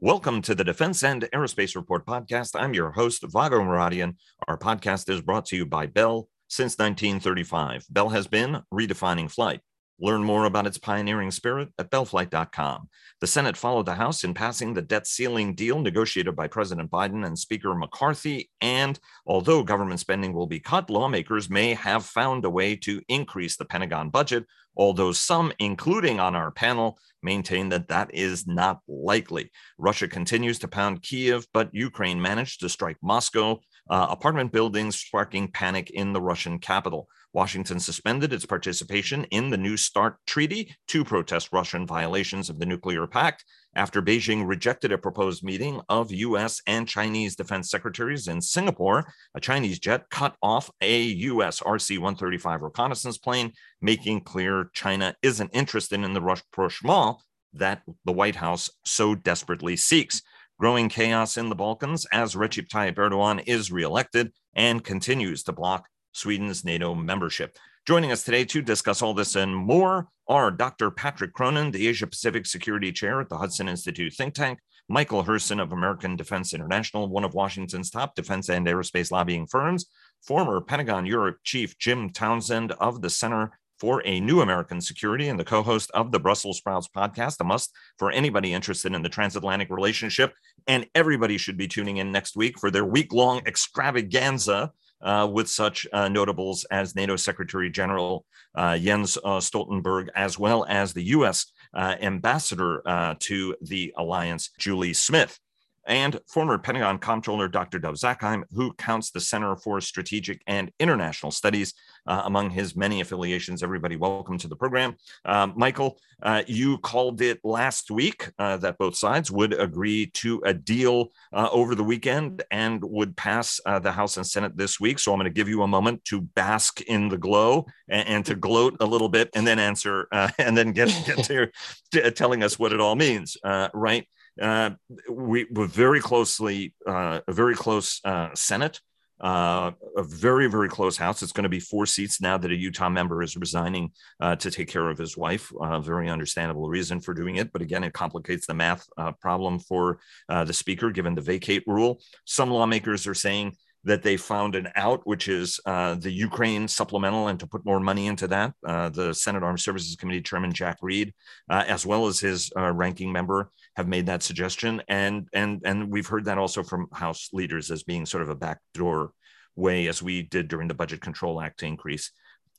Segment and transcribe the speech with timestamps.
[0.00, 2.50] Welcome to the Defense and Aerospace Report podcast.
[2.54, 4.16] I'm your host, Vago Muradian.
[4.46, 7.86] Our podcast is brought to you by Bell since 1935.
[7.88, 9.62] Bell has been redefining flight.
[9.98, 12.88] Learn more about its pioneering spirit at bellflight.com.
[13.20, 17.26] The Senate followed the House in passing the debt ceiling deal negotiated by President Biden
[17.26, 18.50] and Speaker McCarthy.
[18.60, 23.56] And although government spending will be cut, lawmakers may have found a way to increase
[23.56, 24.44] the Pentagon budget,
[24.76, 29.50] although some, including on our panel, maintain that that is not likely.
[29.78, 35.48] Russia continues to pound Kiev, but Ukraine managed to strike Moscow, uh, apartment buildings sparking
[35.48, 37.08] panic in the Russian capital.
[37.32, 42.64] Washington suspended its participation in the New START treaty to protest Russian violations of the
[42.64, 48.40] nuclear pact after Beijing rejected a proposed meeting of US and Chinese defense secretaries in
[48.40, 49.12] Singapore.
[49.34, 55.50] A Chinese jet cut off a US RC 135 reconnaissance plane, making clear China isn't
[55.52, 57.18] interested in the rapprochement
[57.52, 60.22] that the White House so desperately seeks.
[60.58, 65.86] Growing chaos in the Balkans as Recep Tayyip Erdogan is reelected and continues to block
[66.12, 67.58] Sweden's NATO membership.
[67.86, 70.90] Joining us today to discuss all this and more are Dr.
[70.90, 75.60] Patrick Cronin, the Asia Pacific Security Chair at the Hudson Institute think tank, Michael Herson
[75.60, 79.84] of American Defense International, one of Washington's top defense and aerospace lobbying firms,
[80.22, 85.38] former Pentagon Europe Chief Jim Townsend of the Center for a New American Security and
[85.38, 89.08] the co host of the Brussels Sprouts podcast, a must for anybody interested in the
[89.08, 90.32] transatlantic relationship.
[90.66, 95.48] And everybody should be tuning in next week for their week long extravaganza uh, with
[95.48, 101.04] such uh, notables as NATO Secretary General uh, Jens uh, Stoltenberg, as well as the
[101.04, 101.52] U.S.
[101.74, 105.38] Uh, ambassador uh, to the alliance, Julie Smith
[105.86, 107.78] and former Pentagon Comptroller Dr.
[107.78, 111.74] Dov Zakheim, who counts the Center for Strategic and International Studies
[112.06, 113.62] uh, among his many affiliations.
[113.62, 114.96] Everybody, welcome to the program.
[115.24, 120.42] Um, Michael, uh, you called it last week uh, that both sides would agree to
[120.44, 124.80] a deal uh, over the weekend and would pass uh, the House and Senate this
[124.80, 124.98] week.
[124.98, 128.26] So I'm going to give you a moment to bask in the glow and, and
[128.26, 131.50] to gloat a little bit and then answer uh, and then get, get to,
[131.92, 133.36] to telling us what it all means,
[133.72, 134.06] right?
[134.40, 134.70] Uh,
[135.10, 138.80] we were very closely, uh, a very close uh, Senate,
[139.20, 141.22] uh, a very, very close House.
[141.22, 144.50] It's going to be four seats now that a Utah member is resigning uh, to
[144.50, 145.50] take care of his wife.
[145.80, 147.50] Very understandable reason for doing it.
[147.50, 148.86] But again, it complicates the math
[149.20, 152.02] problem for the Speaker given the vacate rule.
[152.26, 157.28] Some lawmakers are saying that they found an out, which is uh, the Ukraine supplemental,
[157.28, 158.52] and to put more money into that.
[158.66, 161.14] Uh, the Senate Armed Services Committee Chairman Jack Reed,
[161.48, 166.06] uh, as well as his ranking member, have made that suggestion, and and and we've
[166.06, 169.12] heard that also from House leaders as being sort of a backdoor
[169.54, 172.10] way, as we did during the Budget Control Act to increase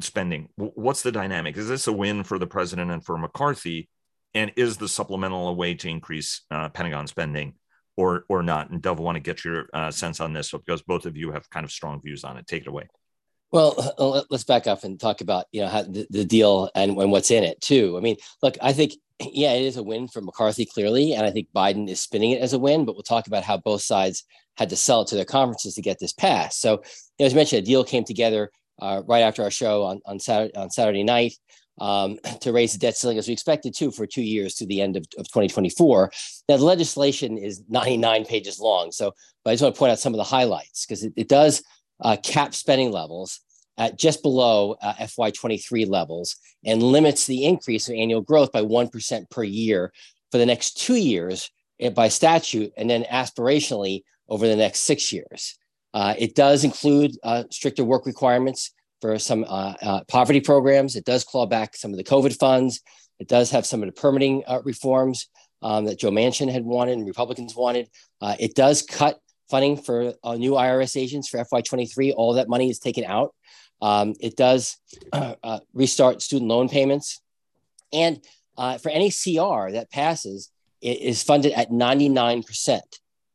[0.01, 0.50] spending.
[0.56, 1.57] What's the dynamic?
[1.57, 3.89] Is this a win for the president and for McCarthy?
[4.33, 7.56] And is the supplemental a way to increase uh, Pentagon spending?
[7.97, 8.69] or or not.
[8.69, 11.31] And Dov, I want to get your uh, sense on this because both of you
[11.31, 12.47] have kind of strong views on it.
[12.47, 12.88] Take it away.
[13.51, 16.97] Well, uh, let's back up and talk about you know how the, the deal and,
[16.97, 17.97] and what's in it too.
[17.97, 21.31] I mean, look, I think yeah, it is a win for McCarthy clearly, and I
[21.31, 22.85] think Biden is spinning it as a win.
[22.85, 24.23] But we'll talk about how both sides
[24.55, 26.61] had to sell it to their conferences to get this passed.
[26.61, 26.79] So, you
[27.19, 30.56] know, as mentioned, a deal came together uh, right after our show on on Saturday
[30.56, 31.33] on Saturday night
[31.79, 34.81] um, to raise the debt ceiling as we expected to for two years to the
[34.81, 36.11] end of, of 2024.
[36.50, 38.91] Now, the legislation is 99 pages long.
[38.91, 39.13] So,
[39.44, 41.63] but I just want to point out some of the highlights because it, it, does
[42.01, 43.41] uh, cap spending levels
[43.77, 49.29] at just below uh, FY23 levels and limits the increase of annual growth by 1%
[49.29, 49.91] per year
[50.31, 55.13] for the next two years eh, by statute and then aspirationally over the next six
[55.13, 55.57] years.
[55.93, 60.95] Uh, it does include uh, stricter work requirements for some uh, uh, poverty programs.
[60.95, 62.81] It does claw back some of the COVID funds.
[63.19, 65.27] It does have some of the permitting reforms
[65.61, 67.89] um, that Joe Manchin had wanted and Republicans wanted.
[68.21, 72.13] It does cut funding for new IRS agents for FY23.
[72.15, 73.33] All that money is taken out.
[73.81, 74.77] Um, it does
[75.13, 77.21] uh, restart student loan payments.
[77.93, 78.21] And
[78.55, 80.51] for any CR that passes,
[80.81, 82.81] it is funded at 99%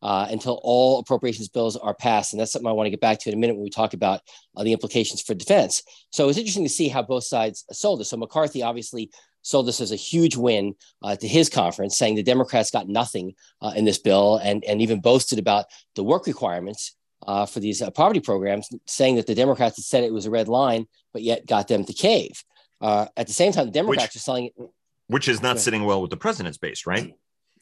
[0.03, 2.33] uh, until all appropriations bills are passed.
[2.33, 3.95] And that's something I want to get back to in a minute when we talk
[3.95, 4.21] about
[4.57, 5.83] uh, the implications for defense.
[6.11, 8.11] So it's interesting to see how both sides sold this.
[8.11, 9.11] So McCarthy obviously
[9.43, 13.35] sold this as a huge win uh, to his conference, saying the Democrats got nothing
[13.61, 16.95] uh, in this bill, and, and even boasted about the work requirements
[17.27, 20.31] uh, for these uh, poverty programs, saying that the Democrats had said it was a
[20.31, 22.43] red line, but yet got them to cave.
[22.81, 24.55] at the same time, the Democrats which, are selling it.
[25.09, 27.15] Which is not sitting well with the president's base, right?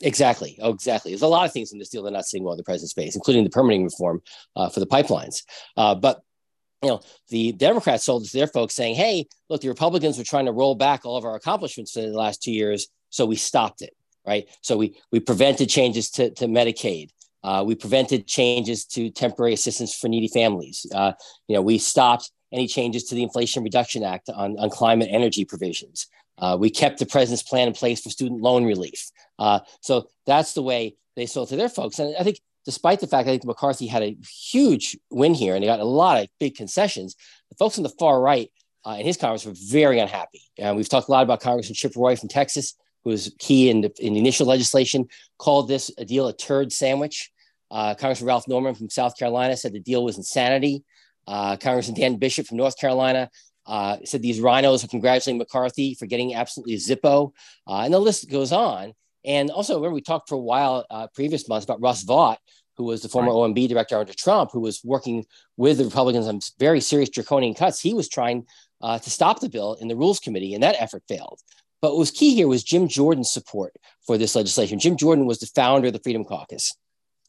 [0.03, 0.59] Exactly.
[0.63, 1.13] Oh, exactly.
[1.13, 2.65] There's a lot of things in this deal that are not sitting well in the
[2.65, 4.23] president's base, including the permitting reform
[4.57, 5.43] uh, for the pipelines.
[5.77, 6.23] Uh, but
[6.83, 10.47] you know, the Democrats sold to their folks saying, "Hey, look, the Republicans were trying
[10.47, 13.83] to roll back all of our accomplishments in the last two years, so we stopped
[13.83, 13.95] it."
[14.27, 14.49] right?
[14.63, 17.11] So we we prevented changes to, to Medicaid.
[17.43, 20.87] Uh, we prevented changes to temporary assistance for needy families.
[20.95, 21.13] Uh,
[21.49, 25.45] you know, we stopped any changes to the Inflation Reduction Act on, on climate energy
[25.45, 26.07] provisions.
[26.39, 29.11] Uh, we kept the president's plan in place for student loan relief.
[29.39, 31.99] Uh, so that's the way they sold to their folks.
[31.99, 34.17] And I think, despite the fact I think McCarthy had a
[34.51, 37.15] huge win here and he got a lot of big concessions,
[37.51, 38.51] the folks on the far right
[38.87, 40.43] uh, in his Congress were very unhappy.
[40.59, 43.81] And we've talked a lot about Congressman Chip Roy from Texas, who was key in
[43.81, 45.09] the, in the initial legislation,
[45.39, 47.31] called this a deal a turd sandwich.
[47.71, 50.85] Uh, Congressman Ralph Norman from South Carolina said the deal was insanity.
[51.27, 53.31] Uh, Congressman Dan Bishop from North Carolina
[53.67, 57.33] uh, said these rhinos are congratulating McCarthy for getting absolutely Zippo.
[57.67, 58.93] Uh, and the list goes on.
[59.25, 62.39] And also, remember, we talked for a while uh, previous months about Russ Vought,
[62.77, 63.55] who was the former right.
[63.55, 65.27] OMB director under Trump, who was working
[65.57, 67.81] with the Republicans on very serious draconian cuts.
[67.81, 68.47] He was trying
[68.81, 71.41] uh, to stop the bill in the Rules Committee, and that effort failed.
[71.81, 73.75] But what was key here was Jim Jordan's support
[74.07, 74.79] for this legislation.
[74.79, 76.75] Jim Jordan was the founder of the Freedom Caucus.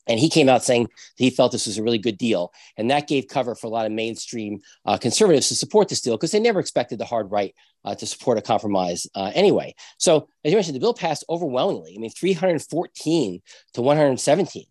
[0.07, 2.51] And he came out saying he felt this was a really good deal.
[2.75, 6.17] And that gave cover for a lot of mainstream uh, conservatives to support this deal
[6.17, 7.53] because they never expected the hard right
[7.85, 9.75] uh, to support a compromise uh, anyway.
[9.99, 11.93] So, as you mentioned, the bill passed overwhelmingly.
[11.95, 13.41] I mean, 314
[13.73, 14.65] to 117.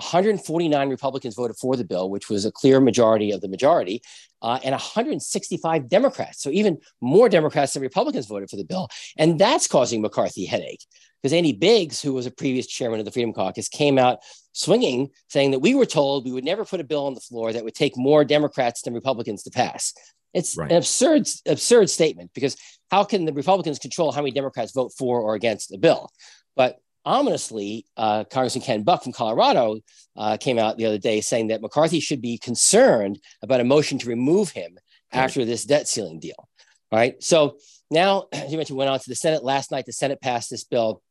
[0.00, 4.02] 149 Republicans voted for the bill, which was a clear majority of the majority,
[4.42, 6.42] uh, and 165 Democrats.
[6.42, 8.88] So even more Democrats than Republicans voted for the bill.
[9.16, 10.84] And that's causing McCarthy headache
[11.22, 14.20] because Andy Biggs, who was a previous chairman of the Freedom Caucus, came out
[14.52, 17.52] swinging, saying that we were told we would never put a bill on the floor
[17.52, 19.92] that would take more Democrats than Republicans to pass.
[20.32, 20.70] It's right.
[20.70, 22.56] an absurd, absurd statement because
[22.90, 26.10] how can the Republicans control how many Democrats vote for or against a bill?
[26.56, 29.80] But ominously, uh, Congressman Ken Buck from Colorado
[30.16, 33.98] uh, came out the other day saying that McCarthy should be concerned about a motion
[33.98, 34.78] to remove him
[35.12, 36.48] after this debt ceiling deal.
[36.92, 37.22] All right.
[37.22, 37.58] So
[37.90, 39.86] now, as you mentioned, went on to the Senate last night.
[39.86, 41.02] The Senate passed this bill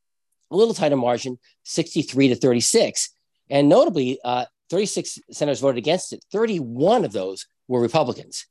[0.51, 3.09] a little tighter margin, 63 to 36.
[3.49, 6.23] And notably, uh, 36 senators voted against it.
[6.31, 8.45] 31 of those were Republicans.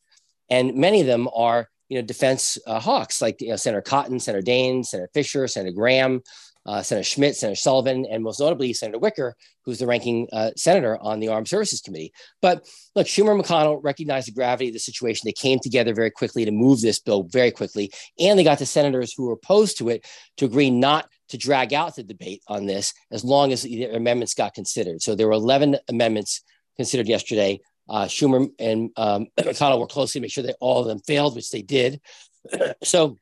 [0.50, 4.18] And many of them are, you know, defense uh, hawks like you know, Senator Cotton,
[4.18, 6.22] Senator Daines, Senator Fischer, Senator Graham,
[6.66, 9.34] uh, Senator Schmitt, Senator Sullivan, and most notably Senator Wicker,
[9.64, 12.12] who's the ranking uh, senator on the Armed Services Committee.
[12.42, 15.22] But look, Schumer and McConnell recognized the gravity of the situation.
[15.24, 18.66] They came together very quickly to move this bill very quickly, and they got the
[18.66, 20.06] senators who were opposed to it
[20.36, 24.34] to agree not to drag out the debate on this as long as the amendments
[24.34, 25.02] got considered.
[25.02, 26.42] So there were 11 amendments
[26.76, 27.60] considered yesterday.
[27.88, 31.34] Uh, Schumer and um, McConnell worked closely to make sure that all of them failed,
[31.34, 32.00] which they did.
[32.82, 33.16] so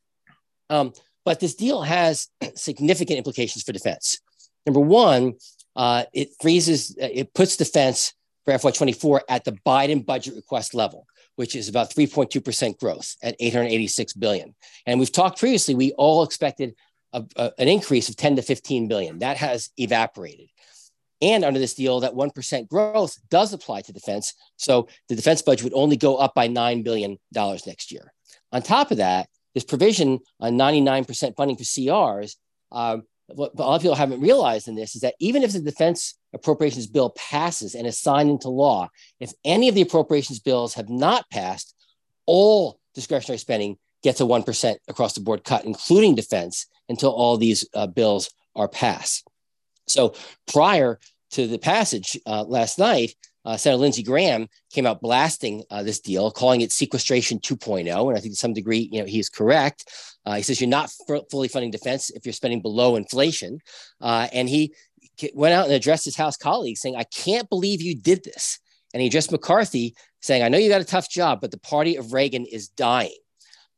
[0.71, 0.93] um,
[1.27, 4.21] but this deal has significant implications for defense.
[4.65, 5.35] Number one,
[5.75, 8.15] uh, it freezes, uh, it puts defense
[8.47, 14.15] for FY24 at the Biden budget request level, which is about 3.2% growth at 886
[14.15, 14.55] billion.
[14.87, 16.75] And we've talked previously, we all expected
[17.13, 19.19] a, a, an increase of 10 to 15 billion.
[19.19, 20.49] That has evaporated.
[21.21, 24.35] And under this deal, that 1% growth does apply to defense.
[24.59, 28.13] So the defense budget would only go up by $9 billion next year.
[28.53, 32.37] On top of that, this provision on 99% funding for CRs,
[32.73, 35.61] um, what a lot of people haven't realized in this is that even if the
[35.61, 40.75] defense appropriations bill passes and is signed into law, if any of the appropriations bills
[40.75, 41.75] have not passed,
[42.27, 47.67] all discretionary spending gets a 1% across the board cut, including defense, until all these
[47.73, 49.27] uh, bills are passed.
[49.89, 50.15] So
[50.47, 51.01] prior
[51.31, 53.15] to the passage uh, last night,
[53.47, 58.09] uh, Senator Lindsey Graham came out blasting uh, this deal, calling it sequestration 2.0.
[58.09, 59.85] And I think to some degree, you know, he's correct.
[60.27, 63.61] Uh, he says you're not f- fully funding defense if you're spending below inflation.
[64.01, 64.75] Uh, and he
[65.33, 68.59] went out and addressed his House colleagues saying, I can't believe you did this.
[68.93, 71.97] And he addressed McCarthy saying, I know you got a tough job, but the party
[71.97, 73.17] of Reagan is dying.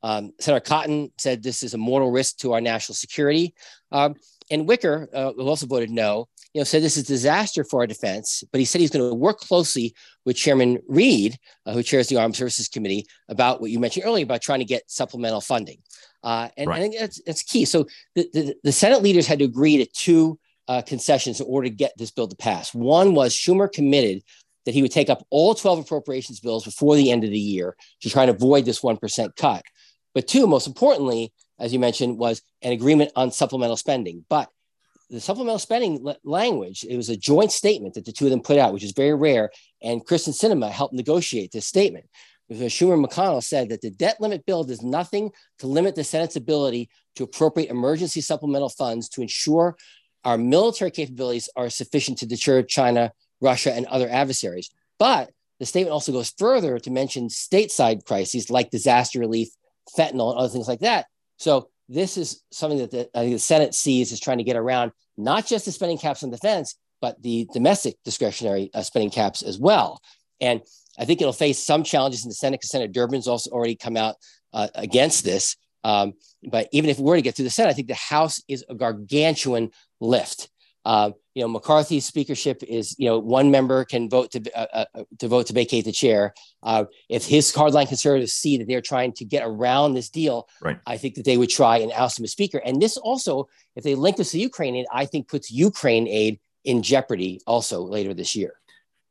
[0.02, 3.54] Um, Senator Cotton said this is a mortal risk to our national security.
[3.92, 4.14] Um,
[4.50, 7.86] and Wicker, uh, who also voted no, you know, said this is disaster for our
[7.86, 12.08] defense, but he said he's going to work closely with Chairman Reed, uh, who chairs
[12.08, 15.78] the Armed Services Committee, about what you mentioned earlier about trying to get supplemental funding.
[16.22, 16.78] Uh, and right.
[16.78, 17.64] I think that's, that's key.
[17.64, 21.68] So the, the, the, Senate leaders had to agree to two uh, concessions in order
[21.68, 22.74] to get this bill to pass.
[22.74, 24.22] One was Schumer committed
[24.64, 27.76] that he would take up all 12 appropriations bills before the end of the year
[28.02, 29.62] to try and avoid this 1% cut.
[30.14, 34.24] But two, most importantly, as you mentioned, was an agreement on supplemental spending.
[34.28, 34.50] But
[35.10, 38.58] the supplemental spending language, it was a joint statement that the two of them put
[38.58, 39.50] out, which is very rare.
[39.82, 42.06] And Kyrsten Sinema helped negotiate this statement.
[42.48, 46.36] Because Schumer McConnell said that the debt limit bill does nothing to limit the Senate's
[46.36, 49.76] ability to appropriate emergency supplemental funds to ensure
[50.24, 54.70] our military capabilities are sufficient to deter China, Russia, and other adversaries.
[54.98, 59.48] But the statement also goes further to mention stateside crises like disaster relief,
[59.96, 61.06] fentanyl, and other things like that.
[61.36, 65.46] So this is something that the, the Senate sees as trying to get around not
[65.46, 70.00] just the spending caps on defense, but the domestic discretionary uh, spending caps as well.
[70.40, 70.60] And
[70.98, 73.96] I think it'll face some challenges in the Senate because Senator Durbin's also already come
[73.96, 74.16] out
[74.52, 75.56] uh, against this.
[75.84, 78.42] Um, but even if we were to get through the Senate, I think the House
[78.48, 80.48] is a gargantuan lift.
[80.88, 85.02] Uh, you know, McCarthy's speakership is, you know, one member can vote to uh, uh,
[85.18, 86.32] to vote to vacate the chair.
[86.62, 90.78] Uh, if his hardline conservatives see that they're trying to get around this deal, right.
[90.86, 92.58] I think that they would try and oust him as speaker.
[92.64, 96.40] And this also, if they link this to Ukraine aid, I think puts Ukraine aid
[96.64, 98.54] in jeopardy also later this year.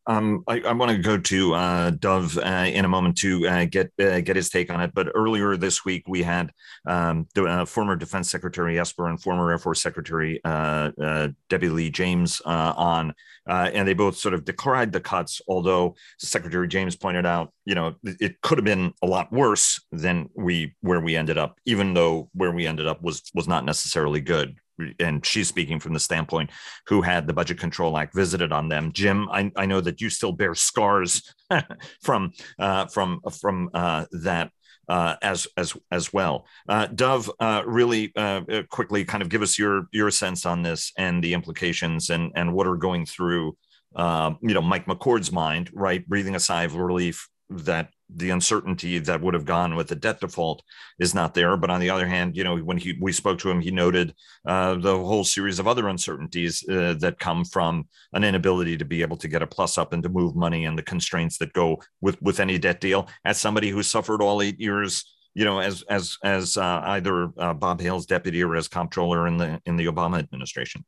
[0.08, 3.66] Um, I, I want to go to uh, Dov uh, in a moment to uh,
[3.66, 4.92] get uh, get his take on it.
[4.94, 6.52] But earlier this week, we had
[6.88, 11.90] um, the uh, former Defense Secretary Esper and former Air Force Secretary uh, Debbie Lee
[11.90, 13.14] James on,
[13.46, 15.42] and they both sort of decried the cuts.
[15.48, 20.30] Although Secretary James pointed out, you know, it could have been a lot worse than
[20.36, 24.22] we where we ended up, even though where we ended up was was not necessarily
[24.22, 24.56] good
[25.00, 26.50] and she's speaking from the standpoint
[26.88, 28.92] who had the budget control act visited on them.
[28.92, 31.34] Jim i, I know that you still bear scars
[32.02, 34.52] from uh, from from uh, that
[34.90, 36.46] uh, as as as well.
[36.68, 40.92] Uh, dov uh, really uh, quickly kind of give us your your sense on this
[40.98, 43.56] and the implications and and what are going through
[43.98, 46.08] you know mike mccord's mind right?
[46.08, 50.20] Breathing a sigh of relief that the uncertainty that would have gone with the debt
[50.20, 50.64] default
[51.00, 51.58] is not there.
[51.58, 54.14] But on the other hand, you know, when he we spoke to him, he noted
[54.46, 59.02] uh, the whole series of other uncertainties uh, that come from an inability to be
[59.02, 61.82] able to get a plus up and to move money and the constraints that go
[62.02, 63.08] with with any debt deal.
[63.26, 65.14] As somebody who suffered all eight years.
[65.34, 69.38] You know, as as as uh, either uh, Bob Hale's deputy or as comptroller in
[69.38, 70.84] the in the Obama administration.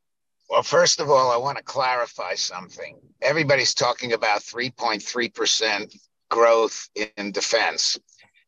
[0.48, 2.98] Well, first of all, I want to clarify something.
[3.22, 5.94] Everybody's talking about 3.3 percent
[6.30, 7.98] growth in defense.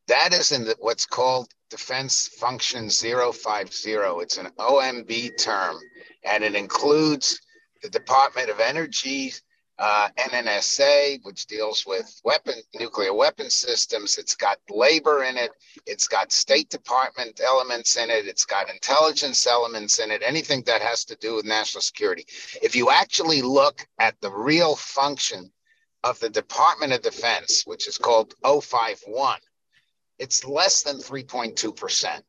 [0.08, 3.90] That is in the, what's called Defense Function 050.
[4.22, 5.76] It's an OMB term,
[6.24, 7.40] and it includes
[7.82, 9.32] the Department of Energy,
[9.78, 14.18] uh, NNSA, which deals with weapon nuclear weapon systems.
[14.18, 15.50] It's got labor in it.
[15.86, 18.26] It's got State Department elements in it.
[18.26, 20.22] It's got intelligence elements in it.
[20.24, 22.26] Anything that has to do with national security.
[22.62, 25.50] If you actually look at the real function
[26.04, 29.38] of the Department of Defense, which is called 051,
[30.18, 32.22] it's less than 3.2%.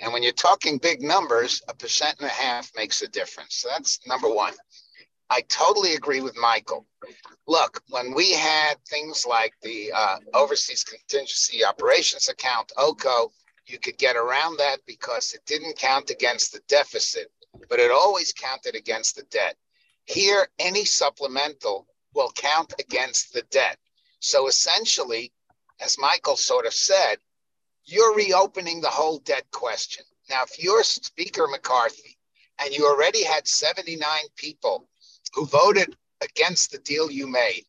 [0.00, 3.56] And when you're talking big numbers, a percent and a half makes a difference.
[3.56, 4.54] So that's number one.
[5.28, 6.86] I totally agree with Michael.
[7.46, 13.30] Look, when we had things like the uh, Overseas Contingency Operations Account, OCO,
[13.66, 17.30] you could get around that because it didn't count against the deficit,
[17.68, 19.56] but it always counted against the debt.
[20.06, 23.78] Here, any supplemental will count against the debt.
[24.20, 25.32] So essentially,
[25.80, 27.16] as Michael sort of said,
[27.84, 30.04] you're reopening the whole debt question.
[30.28, 32.16] Now, if you're Speaker McCarthy
[32.62, 34.88] and you already had 79 people
[35.34, 37.64] who voted against the deal you made,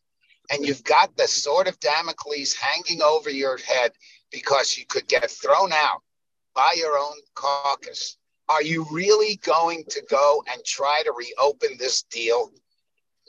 [0.50, 3.92] and you've got the sword of Damocles hanging over your head
[4.30, 6.02] because you could get thrown out
[6.54, 8.18] by your own caucus,
[8.48, 12.52] are you really going to go and try to reopen this deal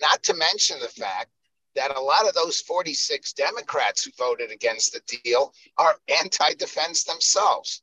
[0.02, 1.30] not to mention the fact
[1.76, 7.04] that a lot of those 46 Democrats who voted against the deal are anti defense
[7.04, 7.82] themselves.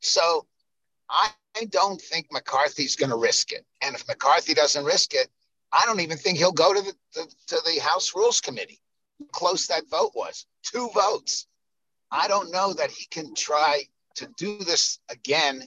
[0.00, 0.46] So
[1.10, 1.30] I
[1.70, 3.64] don't think McCarthy's going to risk it.
[3.82, 5.28] And if McCarthy doesn't risk it,
[5.72, 6.82] I don't even think he'll go to
[7.14, 8.80] the, to the House Rules Committee.
[9.32, 11.46] Close that vote was two votes.
[12.10, 13.82] I don't know that he can try
[14.16, 15.66] to do this again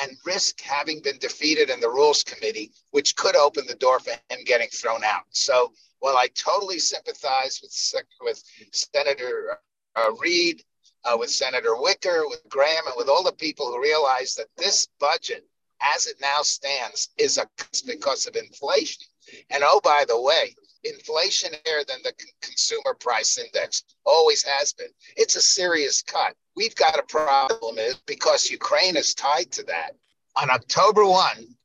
[0.00, 4.10] and risk having been defeated in the rules committee, which could open the door for
[4.10, 5.24] him getting thrown out.
[5.30, 9.58] So while I totally sympathize with, with Senator
[9.96, 10.62] uh, Reed,
[11.04, 14.88] uh, with Senator Wicker, with Graham, and with all the people who realize that this
[15.00, 15.46] budget,
[15.80, 17.48] as it now stands, is a
[17.86, 19.04] because of inflation.
[19.50, 24.88] And oh, by the way, inflation higher than the consumer price index always has been.
[25.16, 26.34] It's a serious cut.
[26.56, 29.92] We've got a problem is because Ukraine is tied to that.
[30.36, 31.56] On October 1,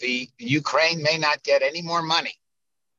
[0.00, 2.34] the Ukraine may not get any more money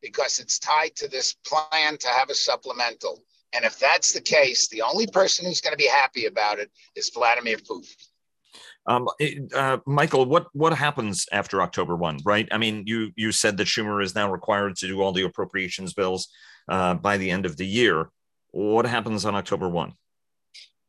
[0.01, 3.23] because it's tied to this plan to have a supplemental.
[3.53, 6.69] And if that's the case, the only person who's going to be happy about it
[6.95, 7.95] is Vladimir Putin.
[8.87, 9.07] Um,
[9.55, 12.19] uh, Michael, what what happens after October one?
[12.23, 12.47] Right?
[12.51, 15.93] I mean, you you said that Schumer is now required to do all the appropriations
[15.93, 16.27] bills
[16.69, 18.09] uh, by the end of the year.
[18.51, 19.93] What happens on October one?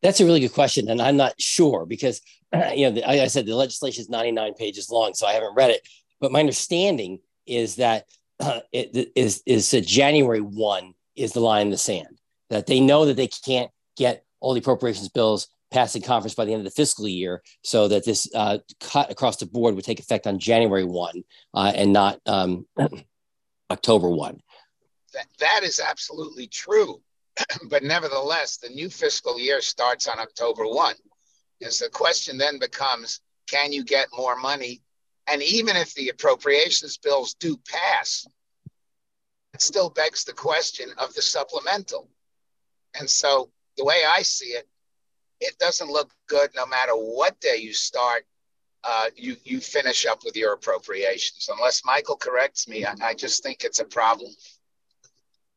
[0.03, 2.21] That's a really good question, and I'm not sure because
[2.75, 5.55] you know, the, like I said, the legislation is 99 pages long, so I haven't
[5.55, 5.87] read it.
[6.19, 8.05] But my understanding is that
[8.39, 12.19] uh, it is is January one is the line in the sand.
[12.49, 16.45] That they know that they can't get all the appropriations bills passed in conference by
[16.45, 19.83] the end of the fiscal year so that this uh, cut across the board would
[19.83, 22.65] take effect on January 1 uh, and not um,
[23.71, 24.39] October 1.
[25.13, 27.01] That, that is absolutely true.
[27.69, 30.95] but nevertheless, the new fiscal year starts on October 1.
[31.61, 34.81] And so the question then becomes can you get more money?
[35.27, 38.27] And even if the appropriations bills do pass,
[39.53, 42.09] it still begs the question of the supplemental.
[42.99, 44.67] And so the way I see it,
[45.39, 48.25] it doesn't look good no matter what day you start.
[48.83, 51.49] Uh, you you finish up with your appropriations.
[51.51, 54.31] Unless Michael corrects me, I, I just think it's a problem.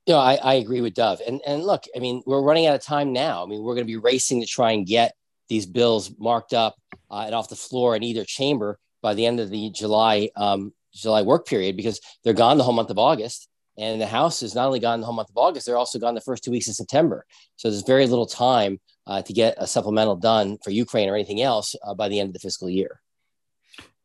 [0.09, 1.21] No, I, I agree with Dov.
[1.27, 3.43] And and look, I mean, we're running out of time now.
[3.43, 5.15] I mean, we're going to be racing to try and get
[5.49, 6.77] these bills marked up
[7.11, 10.73] uh, and off the floor in either chamber by the end of the July um,
[10.95, 13.49] July work period because they're gone the whole month of August.
[13.79, 16.15] And the House is not only gone the whole month of August, they're also gone
[16.15, 17.25] the first two weeks of September.
[17.57, 18.79] So there's very little time
[19.11, 22.29] uh, to get a supplemental done for Ukraine or anything else uh, by the end
[22.29, 23.01] of the fiscal year.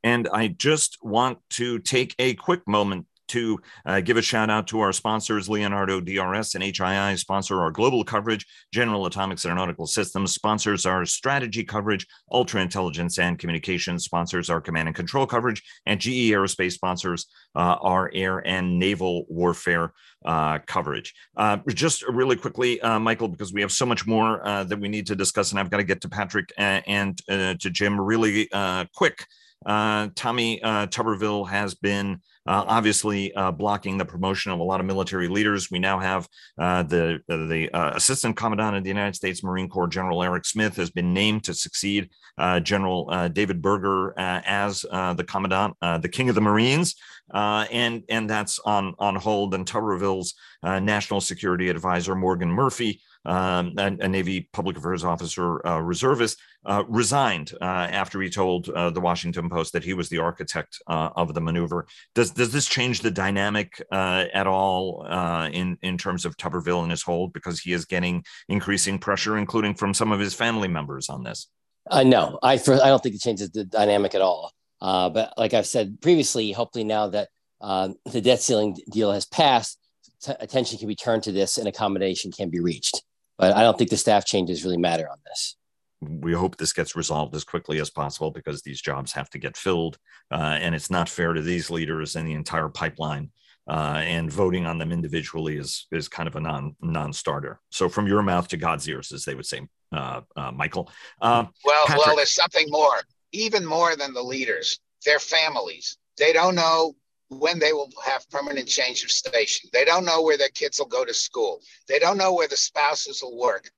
[0.03, 4.67] And I just want to take a quick moment to uh, give a shout out
[4.67, 8.45] to our sponsors, Leonardo DRS and HII sponsor our global coverage.
[8.71, 12.07] General Atomics Aeronautical Systems sponsors our strategy coverage.
[12.31, 15.61] Ultra Intelligence and Communications sponsors our command and control coverage.
[15.85, 19.93] And GE Aerospace sponsors uh, our air and naval warfare
[20.25, 21.13] uh, coverage.
[21.37, 24.87] Uh, just really quickly, uh, Michael, because we have so much more uh, that we
[24.87, 28.49] need to discuss, and I've got to get to Patrick and, to Jim really
[28.95, 29.25] quick.
[29.65, 35.27] Tommy Tuberville has been uh, obviously uh, blocking the promotion of a lot of military
[35.27, 35.71] leaders.
[35.71, 36.27] We now have
[36.59, 40.75] uh, the the uh, Assistant Commandant of the United States Marine Corps, General Eric Smith,
[40.75, 46.29] has been named to succeed uh, General uh, David Berger as the Commandant, the King
[46.29, 46.95] of the Marines,
[47.33, 49.53] and and that's on on hold.
[49.53, 55.79] And Tuberville's National Security Advisor Morgan Murphy um, a, a, Navy public affairs officer, uh,
[55.79, 60.19] reservist, uh, resigned uh, after he told uh, the Washington Post that he was the
[60.19, 61.87] architect uh, of the maneuver.
[62.13, 65.05] Does does this change the dynamic uh, at all
[65.51, 69.75] in in terms of Tuberville and his hold because he is getting increasing pressure, including
[69.75, 71.47] from some of his family members on this?
[71.91, 74.51] no, I for, I don't think it changes the dynamic at all.
[74.79, 77.29] but like I've said previously, hopefully now that
[77.61, 79.79] the debt ceiling deal has passed,
[80.21, 83.03] t- attention can be turned to this and accommodation can be reached.
[83.37, 85.55] But I don't think the staff changes really matter on this.
[86.01, 89.57] We hope this gets resolved as quickly as possible because these jobs have to get
[89.57, 89.97] filled.
[90.31, 93.31] Uh, and it's not fair to these leaders and the entire pipeline.
[93.67, 97.59] Uh, and voting on them individually is is kind of a non non-starter.
[97.71, 100.91] So from your mouth to God's ears, as they would say, uh, uh Michael.
[101.19, 102.05] Uh, well, Patrick.
[102.05, 104.79] well, there's something more, even more than the leaders.
[105.03, 105.97] Their families.
[106.17, 106.95] They don't know
[107.39, 109.69] when they will have permanent change of station.
[109.73, 111.61] They don't know where their kids will go to school.
[111.87, 113.69] They don't know where the spouses will work.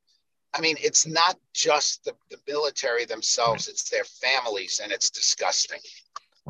[0.54, 5.80] I mean, it's not just the, the military themselves, it's their families, and it's disgusting.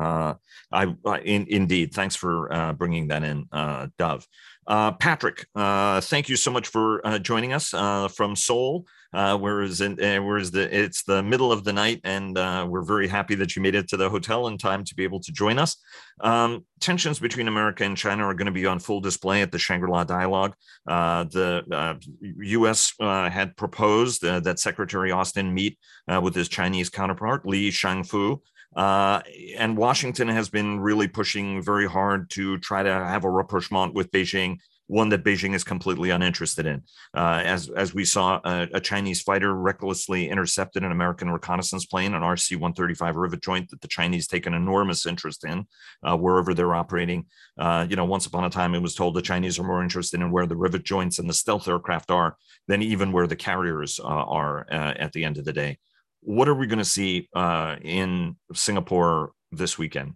[0.00, 0.34] Uh,
[0.70, 1.92] I, I in, indeed.
[1.92, 4.26] Thanks for uh, bringing that in, uh, Dov.
[4.66, 7.70] Uh, Patrick, uh, thank you so much for uh, joining us
[8.14, 8.86] from Seoul.
[9.12, 12.82] Uh, whereas in, uh, whereas the it's the middle of the night, and uh, we're
[12.82, 15.32] very happy that you made it to the hotel in time to be able to
[15.32, 15.76] join us.
[16.20, 19.58] Um, tensions between America and China are going to be on full display at the
[19.58, 20.54] Shangri-La Dialogue.
[20.86, 22.94] Uh, the U.S.
[23.00, 25.78] Uh, uh, had proposed that Secretary Austin meet
[26.22, 28.38] with his Chinese counterpart Li Shangfu.
[28.76, 29.20] Uh,
[29.56, 34.10] and Washington has been really pushing very hard to try to have a rapprochement with
[34.12, 36.82] Beijing one that Beijing is completely uninterested in.
[37.14, 42.14] Uh, as as we saw, a, a, Chinese fighter recklessly intercepted an American reconnaissance plane,
[42.14, 45.66] an RC-135 rivet joint that the Chinese take an enormous interest in
[46.02, 47.26] uh, wherever they're operating.
[47.58, 50.20] Uh, you know, once upon a time, it was told the Chinese are more interested
[50.20, 54.00] in where the rivet joints and the stealth aircraft are than even where the carriers
[54.00, 55.78] uh, are uh, at the end of the day.
[56.20, 60.14] What are we going to see uh, in Singapore this weekend?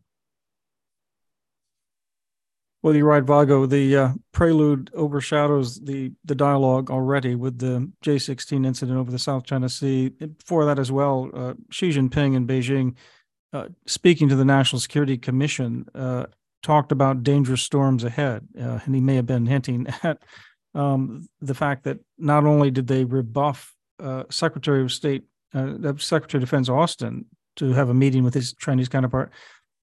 [2.83, 3.65] Well, you're right, Vago.
[3.67, 9.45] The uh, prelude overshadows the the dialogue already with the J-16 incident over the South
[9.45, 10.09] China Sea.
[10.09, 12.95] Before that, as well, uh, Xi Jinping in Beijing,
[13.53, 16.27] uh, speaking to the National Security Commission, uh,
[16.65, 20.19] talked about dangerous storms ahead, uh, and he may have been hinting at
[20.75, 26.49] um, the fact that not only did they rebuff uh, Secretary of State, Secretary of
[26.49, 29.31] Defense Austin to have a meeting with his Chinese counterpart,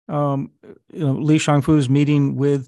[0.09, 0.51] um,
[0.91, 2.67] you know, Li Shangfu's meeting with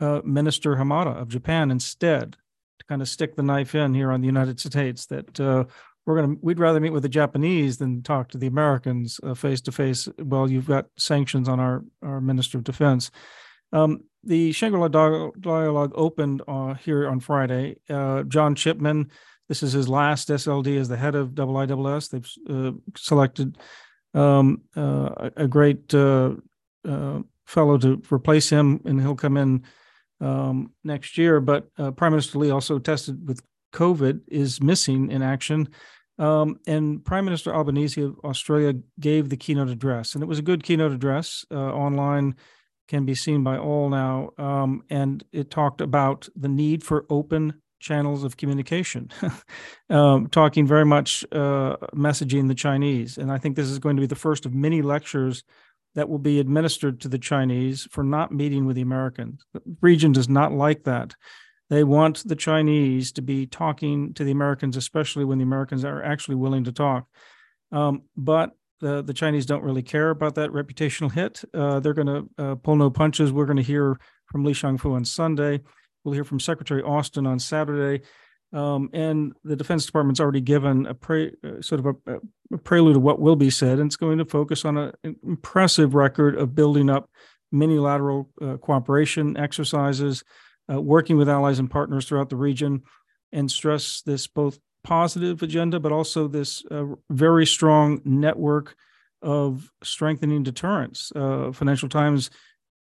[0.00, 2.36] uh, Minister Hamada of Japan instead
[2.78, 5.64] to kind of stick the knife in here on the United States that uh,
[6.06, 9.60] we're going to we'd rather meet with the Japanese than talk to the Americans face
[9.62, 10.08] to face.
[10.18, 13.10] Well, you've got sanctions on our our Minister of Defense.
[13.72, 17.76] Um, the Shangri-La dialogue opened uh, here on Friday.
[17.88, 19.10] Uh, John Chipman,
[19.48, 22.10] This is his last SLD as the head of IISS.
[22.10, 23.58] They've uh, selected
[24.14, 26.32] um, uh, a great uh,
[26.86, 29.62] uh, fellow to replace him, and he'll come in
[30.20, 31.40] um, next year.
[31.40, 35.68] But uh, Prime Minister Lee also tested with COVID, is missing in action.
[36.18, 40.42] Um, and Prime Minister Albanese of Australia gave the keynote address, and it was a
[40.42, 41.44] good keynote address.
[41.50, 42.34] Uh, online
[42.88, 47.60] can be seen by all now, um, and it talked about the need for open
[47.78, 49.10] channels of communication,
[49.90, 53.16] um, talking very much uh, messaging the Chinese.
[53.16, 55.44] And I think this is going to be the first of many lectures
[55.98, 59.44] that will be administered to the Chinese for not meeting with the Americans.
[59.52, 61.16] The region does not like that.
[61.70, 66.00] They want the Chinese to be talking to the Americans, especially when the Americans are
[66.00, 67.08] actually willing to talk.
[67.72, 71.42] Um, but the, the Chinese don't really care about that reputational hit.
[71.52, 73.32] Uh, they're going to uh, pull no punches.
[73.32, 75.62] We're going to hear from Li Shangfu on Sunday.
[76.04, 78.04] We'll hear from Secretary Austin on Saturday.
[78.52, 82.20] Um, and the Defense Department's already given a pre, uh, sort of a,
[82.52, 85.94] a, prelude of what will be said, and it's going to focus on an impressive
[85.94, 87.10] record of building up
[87.52, 90.24] minilateral uh, cooperation exercises,
[90.72, 92.82] uh, working with allies and partners throughout the region,
[93.32, 98.76] and stress this both positive agenda, but also this uh, very strong network
[99.20, 101.12] of strengthening deterrence.
[101.14, 102.30] Uh, Financial Times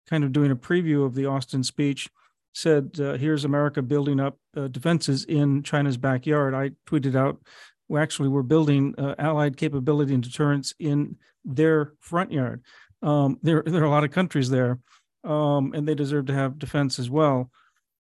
[0.08, 2.10] kind of doing a preview of the Austin speech
[2.56, 7.40] said, uh, "Here's America building up uh, defenses in China's backyard." I tweeted out,
[7.88, 12.64] "We actually we're building uh, allied capability and deterrence in their front yard."
[13.02, 14.80] Um, there, there are a lot of countries there,
[15.24, 17.52] um, and they deserve to have defense as well.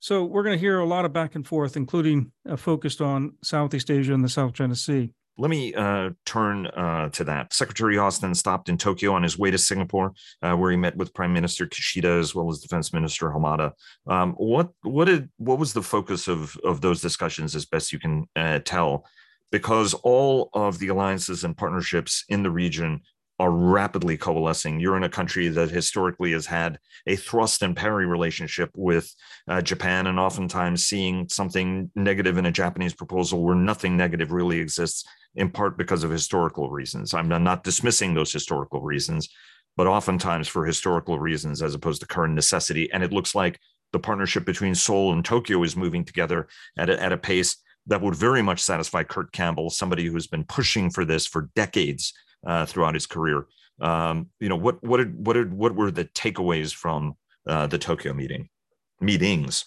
[0.00, 3.34] So we're going to hear a lot of back and forth, including uh, focused on
[3.42, 5.10] Southeast Asia and the South China Sea.
[5.36, 7.52] Let me uh, turn uh, to that.
[7.52, 11.12] Secretary Austin stopped in Tokyo on his way to Singapore, uh, where he met with
[11.12, 13.72] Prime Minister Kishida as well as Defense Minister Hamada.
[14.06, 17.98] Um, what what did what was the focus of of those discussions, as best you
[17.98, 19.06] can uh, tell?
[19.50, 23.00] Because all of the alliances and partnerships in the region
[23.40, 24.78] are rapidly coalescing.
[24.78, 29.12] You're in a country that historically has had a thrust and parry relationship with
[29.48, 34.60] uh, Japan, and oftentimes seeing something negative in a Japanese proposal where nothing negative really
[34.60, 35.04] exists
[35.36, 37.14] in part because of historical reasons.
[37.14, 39.28] I'm not dismissing those historical reasons,
[39.76, 42.90] but oftentimes for historical reasons as opposed to current necessity.
[42.92, 43.58] And it looks like
[43.92, 48.00] the partnership between Seoul and Tokyo is moving together at a, at a pace that
[48.00, 52.12] would very much satisfy Kurt Campbell, somebody who's been pushing for this for decades
[52.46, 53.46] uh, throughout his career.
[53.80, 57.16] Um, you know, what what did, what did, what were the takeaways from
[57.46, 58.48] uh, the Tokyo meeting
[59.00, 59.64] meetings?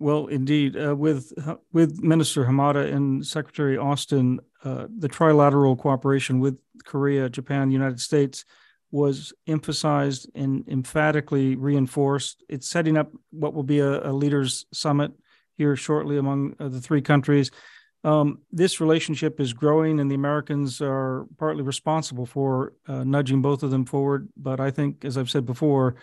[0.00, 1.30] Well, indeed, uh, with
[1.74, 8.46] with Minister Hamada and Secretary Austin, uh, the trilateral cooperation with Korea, Japan, United States
[8.90, 12.42] was emphasized and emphatically reinforced.
[12.48, 15.12] It's setting up what will be a, a leaders summit
[15.58, 17.50] here shortly among uh, the three countries.
[18.02, 23.62] Um, this relationship is growing, and the Americans are partly responsible for uh, nudging both
[23.62, 24.30] of them forward.
[24.34, 25.96] But I think, as I've said before,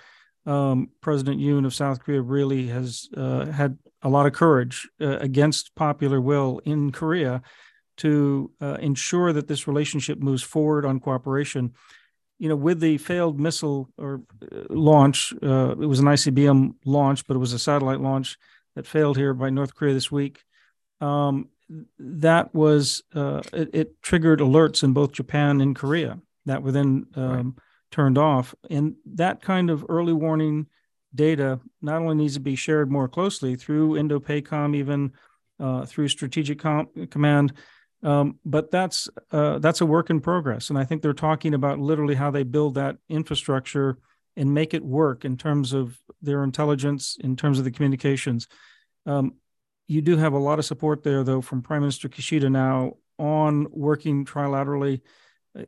[0.47, 5.17] um, President Yoon of South Korea really has uh, had a lot of courage uh,
[5.17, 7.41] against popular will in Korea
[7.97, 11.73] to uh, ensure that this relationship moves forward on cooperation.
[12.39, 17.27] You know, with the failed missile or uh, launch, uh, it was an ICBM launch,
[17.27, 18.37] but it was a satellite launch
[18.75, 20.43] that failed here by North Korea this week.
[21.01, 21.49] Um,
[21.99, 27.07] that was uh, it, it, triggered alerts in both Japan and Korea that were then
[27.15, 27.63] um, right
[27.97, 28.53] turned off.
[28.69, 30.67] And that kind of early warning
[31.15, 35.13] data not only needs to be shared more closely through INDOPACOM, even
[35.59, 37.53] uh, through Strategic Com- Command,
[38.03, 40.69] um, but that's uh, that's a work in progress.
[40.69, 43.97] And I think they're talking about literally how they build that infrastructure
[44.35, 48.47] and make it work in terms of their intelligence, in terms of the communications.
[49.07, 49.33] Um,
[49.87, 53.65] you do have a lot of support there, though, from Prime Minister Kishida now on
[53.71, 55.01] working trilaterally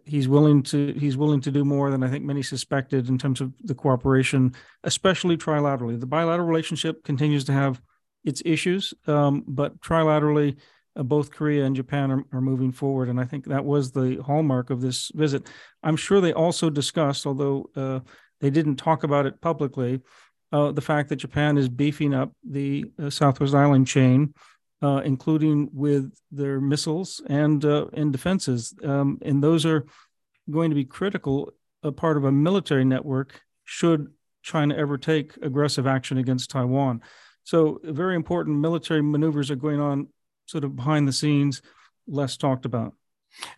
[0.05, 3.41] he's willing to he's willing to do more than I think many suspected in terms
[3.41, 5.99] of the cooperation, especially trilaterally.
[5.99, 7.81] The bilateral relationship continues to have
[8.23, 10.57] its issues, um, but trilaterally,
[10.95, 14.21] uh, both Korea and Japan are, are, moving forward, and I think that was the
[14.25, 15.47] hallmark of this visit.
[15.83, 17.99] I'm sure they also discussed, although uh,
[18.41, 20.01] they didn't talk about it publicly,
[20.51, 24.33] uh, the fact that Japan is beefing up the uh, Southwest Island chain
[24.81, 28.73] uh, including with their missiles and uh, defenses.
[28.83, 29.85] Um, and those are
[30.49, 31.51] going to be critical,
[31.83, 34.07] a part of a military network should
[34.41, 37.01] China ever take aggressive action against Taiwan.
[37.43, 40.07] So very important military maneuvers are going on
[40.45, 41.61] sort of behind the scenes,
[42.07, 42.93] less talked about.